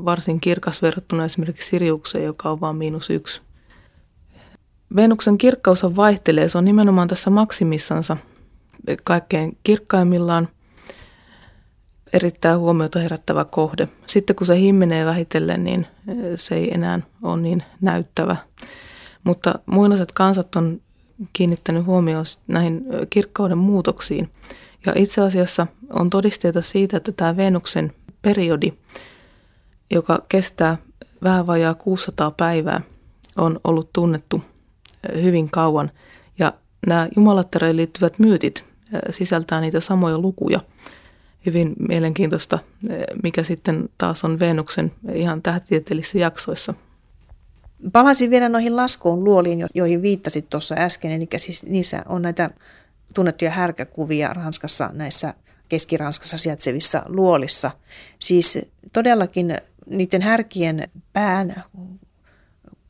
varsin 0.06 0.40
kirkas 0.40 0.82
verrattuna 0.82 1.26
esimerkiksi 1.26 1.70
Siriukseen, 1.70 2.26
joka 2.26 2.50
on 2.52 2.62
vain 2.62 2.76
miinus 2.76 3.10
yksi. 3.10 3.42
Venuksen 4.96 5.38
kirkkaus 5.38 5.84
vaihtelee, 5.84 6.50
se 6.50 6.58
on 6.58 6.66
nimenomaan 6.66 7.08
tässä 7.08 7.30
maksimissansa 7.30 8.18
kaikkein 9.04 9.58
kirkkaimmillaan 9.64 10.48
erittäin 12.14 12.60
huomiota 12.60 13.00
herättävä 13.00 13.46
kohde. 13.46 13.88
Sitten 14.08 14.36
kun 14.36 14.48
se 14.48 14.60
himmenee 14.60 15.06
vähitellen, 15.06 15.64
niin 15.64 15.88
se 16.36 16.56
ei 16.56 16.74
enää 16.74 17.00
ole 17.22 17.42
niin 17.42 17.64
näyttävä. 17.82 18.36
Mutta 19.24 19.60
muinaiset 19.66 20.12
kansat 20.12 20.56
on 20.56 20.82
kiinnittänyt 21.34 21.86
huomioon 21.86 22.26
näihin 22.48 22.86
kirkkauden 23.10 23.58
muutoksiin. 23.58 24.30
Ja 24.86 24.94
itse 24.96 25.22
asiassa 25.22 25.68
on 25.90 26.10
todisteita 26.10 26.62
siitä, 26.62 26.98
että 26.98 27.12
tämä 27.12 27.38
Venuksen 27.38 27.94
periodi, 28.22 28.74
joka 29.92 30.26
kestää 30.30 30.78
vähän 31.24 31.48
vajaa 31.48 31.74
600 31.74 32.32
päivää, 32.32 32.82
on 33.38 33.60
ollut 33.64 33.94
tunnettu 33.94 34.44
hyvin 35.22 35.50
kauan. 35.50 35.92
Ja 36.40 36.54
nämä 36.88 37.08
jumalattereihin 37.16 37.78
liittyvät 37.78 38.20
myytit 38.20 38.64
sisältää 39.12 39.62
niitä 39.62 39.80
samoja 39.80 40.18
lukuja. 40.18 40.60
Hyvin 41.46 41.76
mielenkiintoista, 41.88 42.60
mikä 43.24 43.44
sitten 43.44 43.90
taas 43.98 44.24
on 44.24 44.40
Venuksen 44.40 44.92
ihan 45.14 45.42
tähtitieteellisissä 45.42 46.18
jaksoissa– 46.18 46.74
Palasin 47.92 48.30
vielä 48.30 48.50
noihin 48.50 48.76
laskuun 48.76 49.24
luoliin, 49.24 49.68
joihin 49.74 50.02
viittasit 50.02 50.50
tuossa 50.50 50.76
äsken. 50.78 51.12
Eli 51.12 51.28
siis 51.38 51.66
niissä 51.66 52.04
on 52.06 52.22
näitä 52.22 52.50
tunnettuja 53.14 53.52
härkäkuvia 53.52 54.34
Ranskassa 54.34 54.90
näissä 54.94 55.34
Keski-Ranskassa 55.70 56.38
sijaitsevissa 56.38 57.04
luolissa. 57.06 57.72
Siis 58.20 58.60
todellakin 58.94 59.58
niiden 59.86 60.22
härkien 60.22 60.90
pään 61.14 61.64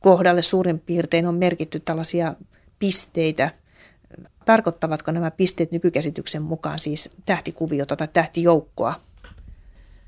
kohdalle 0.00 0.42
suurin 0.42 0.80
piirtein 0.80 1.26
on 1.26 1.34
merkitty 1.34 1.80
tällaisia 1.80 2.34
pisteitä. 2.78 3.50
Tarkoittavatko 4.44 5.10
nämä 5.10 5.30
pisteet 5.30 5.72
nykykäsityksen 5.72 6.42
mukaan 6.42 6.78
siis 6.78 7.10
tähtikuviota 7.26 7.96
tai 7.96 8.08
tähtijoukkoa? 8.12 9.00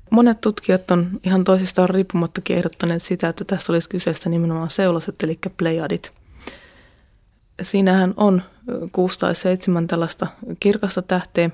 Monet 0.09 0.41
tutkijat 0.41 0.91
on 0.91 1.19
ihan 1.23 1.43
toisistaan 1.43 1.89
riippumattakin 1.89 2.57
ehdottaneet 2.57 3.03
sitä, 3.03 3.29
että 3.29 3.45
tässä 3.45 3.73
olisi 3.73 3.89
kyseessä 3.89 4.29
nimenomaan 4.29 4.69
seulaset, 4.69 5.15
eli 5.23 5.39
plejadit. 5.57 6.11
Siinähän 7.61 8.13
on 8.17 8.41
kuusi 8.91 9.19
tai 9.19 9.35
seitsemän 9.35 9.87
tällaista 9.87 10.27
kirkasta 10.59 11.01
tähteä 11.01 11.49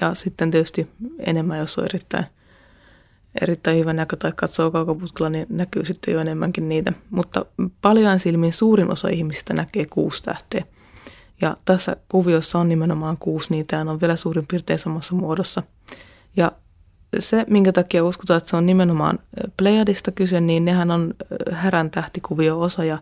ja 0.00 0.14
sitten 0.14 0.50
tietysti 0.50 0.88
enemmän, 1.18 1.58
jos 1.58 1.78
on 1.78 1.84
erittäin, 1.84 2.24
erittäin 3.42 3.78
hyvä 3.78 3.92
näkö 3.92 4.16
tai 4.16 4.32
katsoo 4.36 4.70
kaukoputkella, 4.70 5.30
niin 5.30 5.46
näkyy 5.48 5.84
sitten 5.84 6.14
jo 6.14 6.20
enemmänkin 6.20 6.68
niitä. 6.68 6.92
Mutta 7.10 7.46
paljon 7.82 8.20
silmin 8.20 8.52
suurin 8.52 8.90
osa 8.90 9.08
ihmisistä 9.08 9.54
näkee 9.54 9.86
kuusi 9.90 10.22
tähteä. 10.22 10.64
Ja 11.40 11.56
tässä 11.64 11.96
kuviossa 12.08 12.58
on 12.58 12.68
nimenomaan 12.68 13.16
kuusi 13.16 13.46
niitä 13.50 13.76
ja 13.76 13.84
ne 13.84 13.90
on 13.90 14.00
vielä 14.00 14.16
suurin 14.16 14.46
piirtein 14.46 14.78
samassa 14.78 15.14
muodossa. 15.14 15.62
Ja 16.36 16.52
se, 17.18 17.44
minkä 17.48 17.72
takia 17.72 18.04
uskotaan, 18.04 18.38
että 18.38 18.50
se 18.50 18.56
on 18.56 18.66
nimenomaan 18.66 19.18
Pleiadista 19.56 20.12
kyse, 20.12 20.40
niin 20.40 20.64
nehän 20.64 20.90
on 20.90 21.14
härän 21.52 21.90
tähtikuvio 21.90 22.60
osa 22.60 22.84
ja 22.84 22.98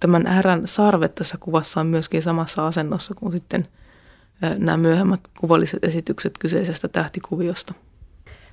tämän 0.00 0.26
härän 0.26 0.66
sarvet 0.66 1.14
tässä 1.14 1.36
kuvassa 1.40 1.80
on 1.80 1.86
myöskin 1.86 2.22
samassa 2.22 2.66
asennossa 2.66 3.14
kuin 3.14 3.32
sitten 3.32 3.68
nämä 4.58 4.76
myöhemmät 4.76 5.20
kuvalliset 5.40 5.84
esitykset 5.84 6.38
kyseisestä 6.38 6.88
tähtikuviosta. 6.88 7.74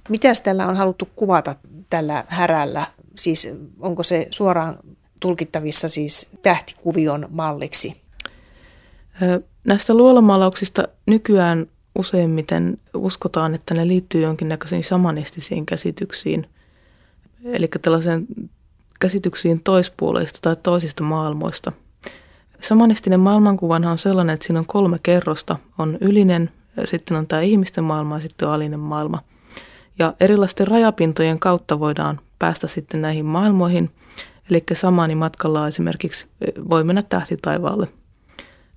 Mitäs 0.09 0.41
tällä 0.41 0.67
on 0.67 0.75
haluttu 0.75 1.09
kuvata 1.15 1.55
tällä 1.89 2.25
härällä? 2.27 2.87
Siis 3.15 3.47
onko 3.79 4.03
se 4.03 4.27
suoraan 4.31 4.77
tulkittavissa 5.19 5.89
siis 5.89 6.29
tähtikuvion 6.41 7.27
malliksi? 7.29 8.01
Näistä 9.63 9.93
luolamalauksista 9.93 10.87
nykyään 11.07 11.67
useimmiten 11.99 12.77
uskotaan, 12.93 13.55
että 13.55 13.73
ne 13.73 13.87
liittyy 13.87 14.21
jonkinnäköisiin 14.21 14.83
samanistisiin 14.83 15.65
käsityksiin, 15.65 16.49
eli 17.45 17.67
tällaiseen 17.81 18.27
käsityksiin 18.99 19.63
toispuoleista 19.63 20.39
tai 20.41 20.55
toisista 20.55 21.03
maailmoista. 21.03 21.71
Samanistinen 22.61 23.19
maailmankuvanhan 23.19 23.91
on 23.91 23.97
sellainen, 23.97 24.33
että 24.33 24.45
siinä 24.47 24.59
on 24.59 24.65
kolme 24.65 24.99
kerrosta. 25.03 25.57
On 25.77 25.97
ylinen, 26.01 26.51
sitten 26.85 27.17
on 27.17 27.27
tämä 27.27 27.41
ihmisten 27.41 27.83
maailma 27.83 28.15
ja 28.15 28.21
sitten 28.21 28.47
on 28.47 28.53
alinen 28.53 28.79
maailma. 28.79 29.19
Ja 29.99 30.13
erilaisten 30.19 30.67
rajapintojen 30.67 31.39
kautta 31.39 31.79
voidaan 31.79 32.19
päästä 32.39 32.67
sitten 32.67 33.01
näihin 33.01 33.25
maailmoihin. 33.25 33.91
Eli 34.49 34.63
samaani 34.73 35.15
matkalla 35.15 35.67
esimerkiksi 35.67 36.25
voi 36.69 36.83
mennä 36.83 37.01
tähtitaivaalle 37.01 37.87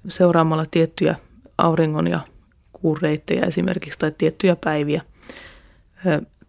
seuraamalla 0.09 0.67
tiettyjä 0.71 1.15
auringon 1.59 2.07
ja 2.07 2.21
kuun 2.73 2.99
reittejä 3.03 3.43
esimerkiksi 3.47 3.99
tai 3.99 4.13
tiettyjä 4.19 4.57
päiviä. 4.65 5.03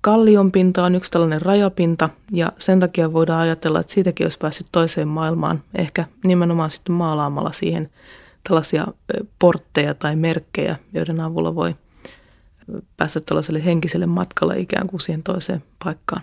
Kallion 0.01 0.51
pinta 0.51 0.83
on 0.83 0.95
yksi 0.95 1.11
tällainen 1.11 1.41
rajapinta 1.41 2.09
ja 2.31 2.51
sen 2.57 2.79
takia 2.79 3.13
voidaan 3.13 3.41
ajatella, 3.41 3.79
että 3.79 3.93
siitäkin 3.93 4.25
olisi 4.25 4.37
päässyt 4.37 4.67
toiseen 4.71 5.07
maailmaan, 5.07 5.63
ehkä 5.75 6.05
nimenomaan 6.23 6.71
sitten 6.71 6.95
maalaamalla 6.95 7.51
siihen 7.51 7.89
tällaisia 8.47 8.87
portteja 9.39 9.93
tai 9.93 10.15
merkkejä, 10.15 10.75
joiden 10.93 11.19
avulla 11.21 11.55
voi 11.55 11.75
päästä 12.97 13.19
tällaiselle 13.19 13.65
henkiselle 13.65 14.05
matkalle 14.05 14.59
ikään 14.59 14.87
kuin 14.87 14.99
siihen 14.99 15.23
toiseen 15.23 15.63
paikkaan. 15.83 16.21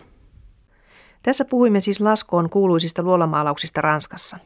Tässä 1.23 1.45
puhuimme 1.45 1.81
siis 1.81 2.01
laskoon 2.01 2.51
kuuluisista 2.51 3.03
luolamaalauksista 3.03 3.81
Ranskassa. 3.81 4.39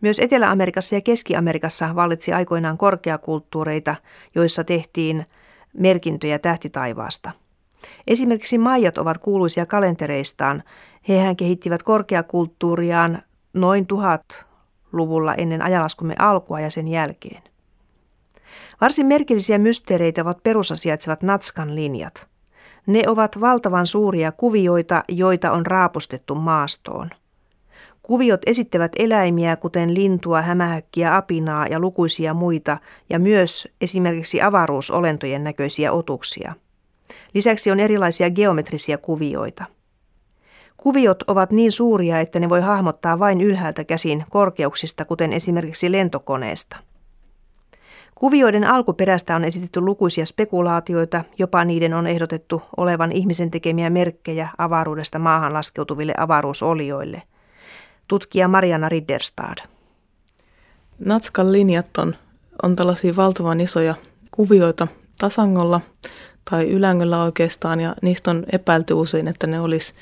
Myös 0.00 0.18
Etelä-Amerikassa 0.18 0.94
ja 0.94 1.00
Keski-Amerikassa 1.00 1.94
vallitsi 1.94 2.32
aikoinaan 2.32 2.78
korkeakulttuureita, 2.78 3.94
joissa 4.34 4.64
tehtiin 4.64 5.26
merkintöjä 5.72 6.38
tähtitaivaasta. 6.38 7.30
Esimerkiksi 8.06 8.58
maijat 8.58 8.98
ovat 8.98 9.18
kuuluisia 9.18 9.66
kalentereistaan. 9.66 10.62
Hehän 11.08 11.36
kehittivät 11.36 11.82
korkeakulttuuriaan 11.82 13.22
noin 13.54 13.86
tuhat 13.86 14.24
luvulla 14.92 15.34
ennen 15.34 15.62
ajalaskumme 15.62 16.14
alkua 16.18 16.60
ja 16.60 16.70
sen 16.70 16.88
jälkeen. 16.88 17.49
Varsin 18.80 19.06
merkillisiä 19.06 19.58
mysteereitä 19.58 20.22
ovat 20.22 20.42
perusasiaitsevat 20.42 21.22
Natskan 21.22 21.74
linjat. 21.74 22.26
Ne 22.86 23.02
ovat 23.06 23.40
valtavan 23.40 23.86
suuria 23.86 24.32
kuvioita, 24.32 25.04
joita 25.08 25.52
on 25.52 25.66
raapustettu 25.66 26.34
maastoon. 26.34 27.10
Kuviot 28.02 28.40
esittävät 28.46 28.92
eläimiä, 28.98 29.56
kuten 29.56 29.94
lintua, 29.94 30.42
hämähäkkiä, 30.42 31.16
apinaa 31.16 31.66
ja 31.66 31.80
lukuisia 31.80 32.34
muita, 32.34 32.78
ja 33.10 33.18
myös 33.18 33.68
esimerkiksi 33.80 34.42
avaruusolentojen 34.42 35.44
näköisiä 35.44 35.92
otuksia. 35.92 36.54
Lisäksi 37.34 37.70
on 37.70 37.80
erilaisia 37.80 38.30
geometrisia 38.30 38.98
kuvioita. 38.98 39.64
Kuviot 40.76 41.22
ovat 41.22 41.50
niin 41.50 41.72
suuria, 41.72 42.20
että 42.20 42.40
ne 42.40 42.48
voi 42.48 42.60
hahmottaa 42.60 43.18
vain 43.18 43.40
ylhäältä 43.40 43.84
käsin 43.84 44.24
korkeuksista, 44.30 45.04
kuten 45.04 45.32
esimerkiksi 45.32 45.92
lentokoneesta. 45.92 46.76
Kuvioiden 48.20 48.64
alkuperästä 48.64 49.36
on 49.36 49.44
esitetty 49.44 49.80
lukuisia 49.80 50.26
spekulaatioita, 50.26 51.24
jopa 51.38 51.64
niiden 51.64 51.94
on 51.94 52.06
ehdotettu 52.06 52.62
olevan 52.76 53.12
ihmisen 53.12 53.50
tekemiä 53.50 53.90
merkkejä 53.90 54.48
avaruudesta 54.58 55.18
maahan 55.18 55.52
laskeutuville 55.52 56.14
avaruusolioille. 56.18 57.22
Tutkija 58.08 58.48
Mariana 58.48 58.88
Ridderstad. 58.88 59.58
Natskan 60.98 61.52
linjat 61.52 61.98
on, 61.98 62.14
on 62.62 62.76
tällaisia 62.76 63.16
valtavan 63.16 63.60
isoja 63.60 63.94
kuvioita 64.30 64.86
tasangolla 65.18 65.80
tai 66.50 66.70
ylängöllä 66.70 67.22
oikeastaan, 67.22 67.80
ja 67.80 67.94
niistä 68.02 68.30
on 68.30 68.44
epäilty 68.52 68.94
usein, 68.94 69.28
että 69.28 69.46
ne 69.46 69.60
olisi 69.60 69.92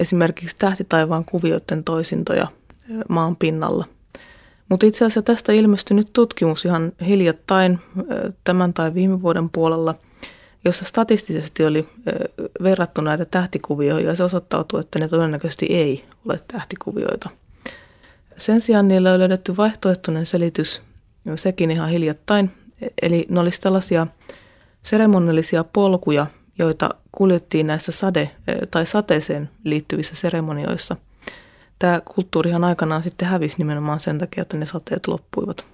esimerkiksi 0.00 0.56
tähtitaivaan 0.58 1.24
kuvioiden 1.24 1.84
toisintoja 1.84 2.46
maan 3.08 3.36
pinnalla. 3.36 3.84
Mutta 4.68 4.86
itse 4.86 5.04
asiassa 5.04 5.22
tästä 5.22 5.52
ilmestyi 5.52 5.96
nyt 5.96 6.10
tutkimus 6.12 6.64
ihan 6.64 6.92
hiljattain 7.06 7.78
tämän 8.44 8.74
tai 8.74 8.94
viime 8.94 9.22
vuoden 9.22 9.50
puolella, 9.50 9.94
jossa 10.64 10.84
statistisesti 10.84 11.64
oli 11.64 11.88
verrattu 12.62 13.00
näitä 13.00 13.24
tähtikuvioita 13.24 14.08
ja 14.08 14.16
se 14.16 14.22
osoittautui, 14.22 14.80
että 14.80 14.98
ne 14.98 15.08
todennäköisesti 15.08 15.66
ei 15.66 16.04
ole 16.28 16.40
tähtikuvioita. 16.52 17.30
Sen 18.38 18.60
sijaan 18.60 18.88
niillä 18.88 19.12
on 19.12 19.18
löydetty 19.18 19.56
vaihtoehtoinen 19.56 20.26
selitys, 20.26 20.82
sekin 21.34 21.70
ihan 21.70 21.88
hiljattain, 21.88 22.50
eli 23.02 23.26
ne 23.28 23.40
olisi 23.40 23.60
tällaisia 23.60 24.06
seremoniallisia 24.82 25.64
polkuja, 25.64 26.26
joita 26.58 26.90
kuljettiin 27.12 27.66
näissä 27.66 27.92
sade- 27.92 28.30
tai 28.70 28.86
sateeseen 28.86 29.50
liittyvissä 29.64 30.14
seremonioissa– 30.14 30.96
tämä 31.84 32.00
kulttuurihan 32.14 32.64
aikanaan 32.64 33.02
sitten 33.02 33.28
hävisi 33.28 33.54
nimenomaan 33.58 34.00
sen 34.00 34.18
takia, 34.18 34.42
että 34.42 34.56
ne 34.56 34.66
sateet 34.66 35.08
loppuivat. 35.08 35.64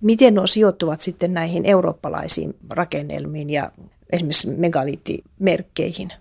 Miten 0.00 0.34
nuo 0.34 0.46
sijoittuvat 0.46 1.00
sitten 1.00 1.34
näihin 1.34 1.66
eurooppalaisiin 1.66 2.56
rakennelmiin 2.70 3.50
ja 3.50 3.72
esimerkiksi 4.10 4.50
megaliittimerkkeihin? 4.50 6.12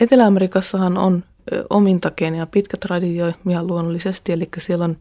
Etelä-Amerikassahan 0.00 0.98
on 0.98 1.24
omintakeinen 1.70 2.38
ja 2.38 2.46
pitkä 2.46 2.76
traditio 2.76 3.32
ihan 3.48 3.66
luonnollisesti, 3.66 4.32
eli 4.32 4.48
siellä 4.58 4.84
on 4.84 4.96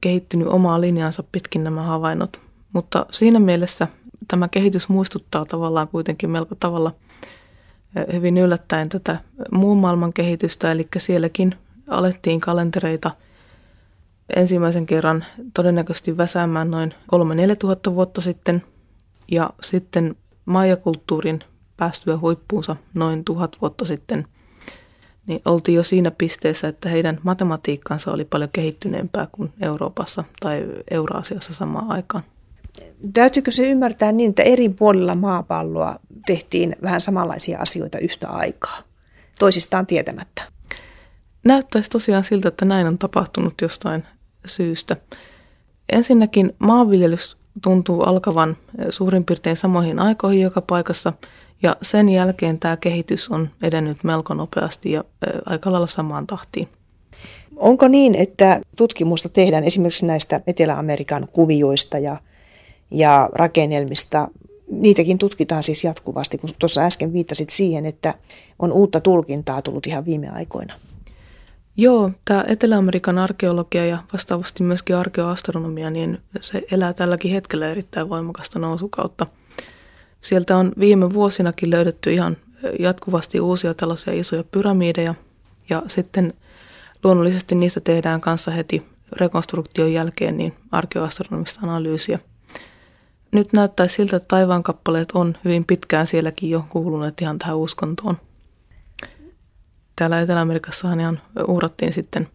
kehittynyt 0.00 0.48
omaa 0.48 0.80
linjansa 0.80 1.24
pitkin 1.32 1.64
nämä 1.64 1.82
havainnot. 1.82 2.40
Mutta 2.72 3.06
siinä 3.10 3.38
mielessä 3.38 3.88
tämä 4.28 4.48
kehitys 4.48 4.88
muistuttaa 4.88 5.44
tavallaan 5.44 5.88
kuitenkin 5.88 6.30
melko 6.30 6.54
tavalla 6.60 6.92
hyvin 8.12 8.38
yllättäen 8.38 8.88
tätä 8.88 9.16
muun 9.50 9.78
maailman 9.78 10.12
kehitystä, 10.12 10.72
eli 10.72 10.88
sielläkin 10.98 11.54
alettiin 11.88 12.40
kalentereita 12.40 13.10
ensimmäisen 14.36 14.86
kerran 14.86 15.24
todennäköisesti 15.54 16.16
väsäämään 16.16 16.70
noin 16.70 16.94
3-4 16.94 17.56
tuhatta 17.58 17.94
vuotta 17.94 18.20
sitten 18.20 18.62
ja 19.30 19.50
sitten 19.62 20.16
maijakulttuurin 20.44 21.40
päästyä 21.76 22.18
huippuunsa 22.18 22.76
noin 22.94 23.24
tuhat 23.24 23.56
vuotta 23.60 23.84
sitten, 23.84 24.26
niin 25.26 25.42
oltiin 25.44 25.76
jo 25.76 25.82
siinä 25.82 26.10
pisteessä, 26.10 26.68
että 26.68 26.88
heidän 26.88 27.20
matematiikkansa 27.22 28.12
oli 28.12 28.24
paljon 28.24 28.50
kehittyneempää 28.52 29.28
kuin 29.32 29.52
Euroopassa 29.60 30.24
tai 30.40 30.66
Euraasiassa 30.90 31.54
samaan 31.54 31.90
aikaan. 31.90 32.24
Täytyykö 33.14 33.50
se 33.50 33.70
ymmärtää 33.70 34.12
niin, 34.12 34.30
että 34.30 34.42
eri 34.42 34.68
puolilla 34.68 35.14
maapalloa 35.14 35.98
tehtiin 36.26 36.76
vähän 36.82 37.00
samanlaisia 37.00 37.58
asioita 37.58 37.98
yhtä 37.98 38.28
aikaa, 38.28 38.78
toisistaan 39.38 39.86
tietämättä? 39.86 40.51
Näyttäisi 41.44 41.90
tosiaan 41.90 42.24
siltä, 42.24 42.48
että 42.48 42.64
näin 42.64 42.86
on 42.86 42.98
tapahtunut 42.98 43.54
jostain 43.62 44.04
syystä. 44.46 44.96
Ensinnäkin 45.92 46.54
maanviljelys 46.58 47.36
tuntuu 47.62 48.02
alkavan 48.02 48.56
eh, 48.78 48.86
suurin 48.90 49.24
piirtein 49.24 49.56
samoihin 49.56 49.98
aikoihin 49.98 50.42
joka 50.42 50.60
paikassa, 50.60 51.12
ja 51.62 51.76
sen 51.82 52.08
jälkeen 52.08 52.58
tämä 52.58 52.76
kehitys 52.76 53.28
on 53.28 53.50
edennyt 53.62 54.04
melko 54.04 54.34
nopeasti 54.34 54.92
ja 54.92 55.04
eh, 55.26 55.40
aika 55.46 55.72
lailla 55.72 55.86
samaan 55.86 56.26
tahtiin. 56.26 56.68
Onko 57.56 57.88
niin, 57.88 58.14
että 58.14 58.60
tutkimusta 58.76 59.28
tehdään 59.28 59.64
esimerkiksi 59.64 60.06
näistä 60.06 60.40
Etelä-Amerikan 60.46 61.28
kuvioista 61.32 61.98
ja, 61.98 62.16
ja 62.90 63.30
rakennelmista? 63.32 64.28
Niitäkin 64.70 65.18
tutkitaan 65.18 65.62
siis 65.62 65.84
jatkuvasti, 65.84 66.38
kun 66.38 66.50
tuossa 66.58 66.80
äsken 66.80 67.12
viittasit 67.12 67.50
siihen, 67.50 67.86
että 67.86 68.14
on 68.58 68.72
uutta 68.72 69.00
tulkintaa 69.00 69.62
tullut 69.62 69.86
ihan 69.86 70.04
viime 70.04 70.28
aikoina. 70.30 70.74
Joo, 71.76 72.10
tämä 72.24 72.44
Etelä-Amerikan 72.48 73.18
arkeologia 73.18 73.86
ja 73.86 73.98
vastaavasti 74.12 74.62
myöskin 74.62 74.96
arkeoastronomia, 74.96 75.90
niin 75.90 76.18
se 76.40 76.62
elää 76.70 76.92
tälläkin 76.92 77.32
hetkellä 77.32 77.68
erittäin 77.68 78.08
voimakasta 78.08 78.58
nousukautta. 78.58 79.26
Sieltä 80.20 80.56
on 80.56 80.72
viime 80.78 81.14
vuosinakin 81.14 81.70
löydetty 81.70 82.12
ihan 82.12 82.36
jatkuvasti 82.78 83.40
uusia 83.40 83.74
tällaisia 83.74 84.12
isoja 84.12 84.44
pyramideja 84.44 85.14
ja 85.70 85.82
sitten 85.86 86.34
luonnollisesti 87.04 87.54
niistä 87.54 87.80
tehdään 87.80 88.20
kanssa 88.20 88.50
heti 88.50 88.86
rekonstruktion 89.12 89.92
jälkeen 89.92 90.36
niin 90.36 90.54
arkeoastronomista 90.72 91.60
analyysiä. 91.62 92.18
Nyt 93.32 93.52
näyttää 93.52 93.88
siltä, 93.88 94.16
että 94.16 94.28
taivaankappaleet 94.28 95.12
on 95.12 95.36
hyvin 95.44 95.64
pitkään 95.64 96.06
sielläkin 96.06 96.50
jo 96.50 96.64
kuuluneet 96.68 97.20
ihan 97.20 97.38
tähän 97.38 97.56
uskontoon 97.56 98.16
täällä 99.96 100.20
Etelä-Amerikassahan 100.20 101.00
ihan 101.00 101.20
uhrattiin 101.48 101.92
sitten 101.92 102.28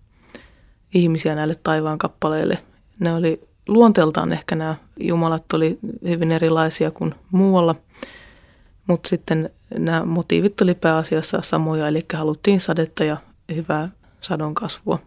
ihmisiä 0.93 1.36
näille 1.36 1.56
taivaan 1.63 1.98
kappaleille. 1.98 2.58
Ne 3.00 3.13
oli 3.13 3.48
luonteeltaan 3.67 4.34
ehkä 4.34 4.56
nämä 4.56 4.76
jumalat 5.00 5.54
oli 5.54 5.80
hyvin 6.04 6.32
erilaisia 6.32 6.91
kuin 6.91 7.15
muualla, 7.32 7.76
mutta 8.88 9.10
sitten 9.10 9.50
nämä 9.78 10.06
motiivit 10.06 10.62
oli 10.62 10.76
pääasiassa 10.76 11.41
samoja, 11.41 11.88
eli 11.88 12.06
haluttiin 12.13 12.62
sadetta 12.62 13.04
ja 13.04 13.17
hyvää 13.56 13.89
sadon 14.22 14.54
kasvua. 14.54 15.00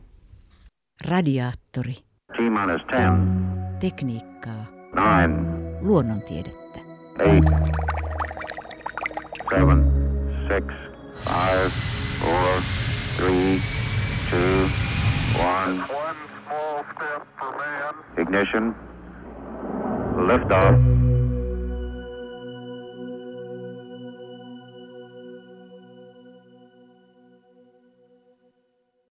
Radiaattori. 1.09 1.93
T-10. 1.93 3.27
Tekniikkaa. 3.81 4.65
9, 4.93 5.79
Luonnontiedettä. 5.81 6.79
8, 7.19 7.55
7, 9.49 9.81
6, 10.49 10.71
5, 11.25 12.00
four, 12.20 12.64
three, 13.16 13.62
two, 14.30 14.66
one. 15.38 15.78
One 15.78 16.16
small 16.46 16.85
step 16.94 17.26
for 17.38 17.56
man. 17.56 17.94
Ignition. 18.18 18.74
Liftoff. 20.16 21.10